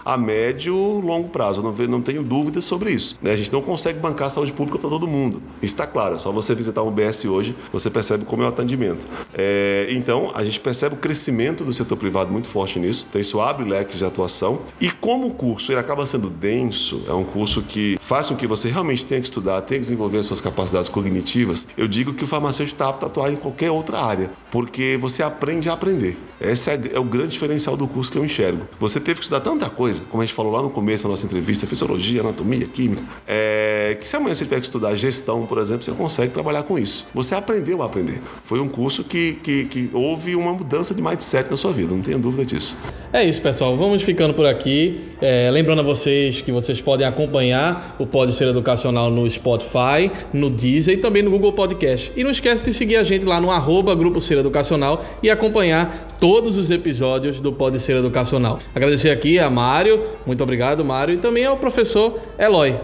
a 0.06 0.18
médio 0.18 0.76
longo 0.76 1.30
prazo. 1.30 1.62
Eu 1.62 1.72
não, 1.72 1.88
não 1.88 2.02
tenho 2.02 2.24
dúvidas 2.24 2.66
sobre 2.66 2.92
isso. 2.92 3.18
Né? 3.22 3.32
A 3.32 3.38
gente 3.38 3.52
não 3.52 3.62
consegue 3.62 4.00
bancar 4.00 4.28
a 4.28 4.30
saúde 4.30 4.54
pública 4.54 4.80
para 4.80 4.90
todo 4.90 5.08
mundo. 5.08 5.42
Está 5.62 5.86
claro. 5.86 6.16
É 6.16 6.20
só 6.20 6.32
você 6.32 6.54
visitar 6.54 6.84
um 6.84 6.92
BS 6.92 7.26
hoje, 7.26 7.56
você 7.72 7.90
percebe 7.90 8.26
como 8.26 8.44
é 8.44 8.46
o 8.46 8.50
atendimento. 8.50 9.06
É, 9.34 9.88
então, 9.92 10.32
a 10.34 10.44
gente 10.44 10.60
percebe 10.60 10.96
o 10.96 10.98
crescimento 10.98 11.64
do 11.64 11.74
setor 11.74 11.98
privado 11.98 12.32
muito 12.32 12.48
forte 12.48 12.80
nisso. 12.80 13.08
Então, 13.10 13.20
isso 13.22 13.40
abre 13.40 13.68
leques 13.68 13.98
de 13.98 14.06
atuação. 14.06 14.62
E 14.80 14.90
como 14.90 15.28
o 15.28 15.32
curso 15.32 15.72
ele 15.72 15.80
acaba 15.80 16.06
sendo 16.06 16.30
denso, 16.30 17.04
é 17.08 17.14
um 17.14 17.24
curso 17.24 17.62
que 17.62 17.98
faz 18.00 18.30
com 18.30 18.36
que 18.36 18.48
você 18.48 18.70
realmente 18.70 19.06
tenha 19.06 19.22
que 19.22 19.28
estudar, 19.28 19.62
tenha 19.62 19.80
que 19.80 19.86
desenvolver 19.86 20.24
suas 20.24 20.42
capacidades 20.42 20.90
cognitivas, 20.90 21.68
eu 21.78 21.88
digo 21.88 22.14
que 22.14 22.24
o 22.24 22.28
farmacêutico 22.28 22.76
está 22.76 22.90
apto 22.90 23.06
a 23.06 23.08
atuar 23.08 23.32
em 23.32 23.36
qualquer 23.36 23.72
outra 23.72 24.00
área, 24.00 24.32
porque 24.52 24.98
você 25.00 25.24
aprende 25.24 25.70
a 25.70 25.74
aprender. 25.74 26.18
Esse 26.40 26.70
é, 26.70 26.80
é 26.94 27.00
o 27.00 27.04
grande 27.04 27.30
diferencial 27.30 27.78
do 27.78 27.88
curso 27.88 28.12
que 28.12 28.18
eu 28.18 28.26
enxergo. 28.26 28.68
Você 28.80 29.00
teve 29.00 29.20
estudar 29.24 29.42
tanta 29.42 29.70
coisa, 29.70 30.04
como 30.10 30.22
a 30.22 30.26
gente 30.26 30.36
falou 30.36 30.52
lá 30.52 30.62
no 30.62 30.70
começo 30.70 31.04
da 31.04 31.10
nossa 31.10 31.26
entrevista, 31.26 31.66
fisiologia, 31.66 32.22
anatomia, 32.22 32.66
química, 32.68 33.04
é, 33.28 33.98
que 34.00 34.08
se 34.08 34.16
amanhã 34.16 34.36
você 34.36 34.44
tiver 34.44 34.58
que 34.58 34.66
estudar 34.66 34.96
gestão, 34.96 35.46
por 35.46 35.58
exemplo, 35.58 35.84
você 35.84 35.92
consegue 35.92 36.34
trabalhar 36.34 36.64
com 36.64 36.78
isso. 36.78 37.08
Você 37.14 37.36
aprendeu 37.36 37.82
a 37.82 37.86
aprender. 37.86 38.22
Foi 38.44 38.60
um 38.60 38.68
curso 38.68 39.04
que, 39.04 39.34
que, 39.44 39.66
que 39.66 39.90
houve 39.94 40.36
uma 40.36 40.54
mudança 40.54 40.94
de 40.94 41.02
mindset 41.02 41.50
na 41.50 41.58
sua 41.58 41.72
vida, 41.72 41.94
não 41.94 42.02
tenha 42.02 42.18
dúvida 42.18 42.46
disso. 42.46 42.76
É 43.12 43.24
isso, 43.24 43.42
pessoal. 43.42 43.78
Vamos 43.78 44.02
ficando 44.02 44.34
por 44.34 44.46
aqui. 44.46 45.02
É, 45.22 45.50
lembrando 45.52 45.80
a 45.80 45.84
vocês 45.84 46.42
que 46.42 46.52
vocês 46.52 46.82
podem 46.82 47.06
acompanhar 47.06 47.96
o 48.00 48.08
Pode 48.08 48.34
Ser 48.34 48.48
Educacional 48.48 49.12
no 49.12 49.30
Spotify, 49.30 50.12
no 50.34 50.50
Deezer 50.50 50.96
e 50.96 50.98
também 50.98 51.22
no 51.22 51.30
Google 51.30 51.54
Podcast. 51.54 52.12
E 52.16 52.24
não 52.24 52.32
esquece 52.32 52.64
de 52.64 52.74
seguir 52.74 52.98
a 52.98 53.04
gente 53.04 53.24
lá 53.24 53.40
no 53.40 53.52
arroba 53.52 53.94
Grupo 53.94 54.20
Ser 54.20 54.40
Educacional 54.40 55.06
e 55.22 55.30
acompanhar 55.30 56.08
todos 56.20 56.58
os 56.58 56.72
episódios 56.72 57.40
do 57.40 57.54
Pode 57.54 57.80
Ser 57.80 57.98
Educacional. 57.98 58.60
Agradecer 58.74 59.12
aqui 59.14 59.40
a 59.40 59.50
Mário, 59.50 60.04
muito 60.26 60.44
obrigado, 60.44 60.84
Mário, 60.84 61.14
e 61.14 61.18
também 61.18 61.46
ao 61.46 61.58
professor 61.58 62.20
Eloy. 62.38 62.76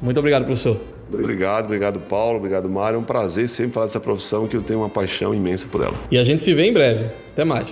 Muito 0.00 0.18
obrigado, 0.18 0.44
professor. 0.44 0.80
Obrigado, 1.12 1.66
obrigado, 1.66 2.00
Paulo, 2.00 2.38
obrigado, 2.38 2.68
Mário. 2.68 2.96
É 2.96 2.98
um 2.98 3.04
prazer 3.04 3.48
sempre 3.48 3.72
falar 3.72 3.86
dessa 3.86 4.00
profissão 4.00 4.48
que 4.48 4.56
eu 4.56 4.62
tenho 4.62 4.80
uma 4.80 4.88
paixão 4.88 5.34
imensa 5.34 5.68
por 5.70 5.82
ela. 5.82 5.94
E 6.10 6.18
a 6.18 6.24
gente 6.24 6.42
se 6.42 6.52
vê 6.52 6.66
em 6.66 6.72
breve. 6.72 7.10
Até 7.32 7.44
mais. 7.44 7.68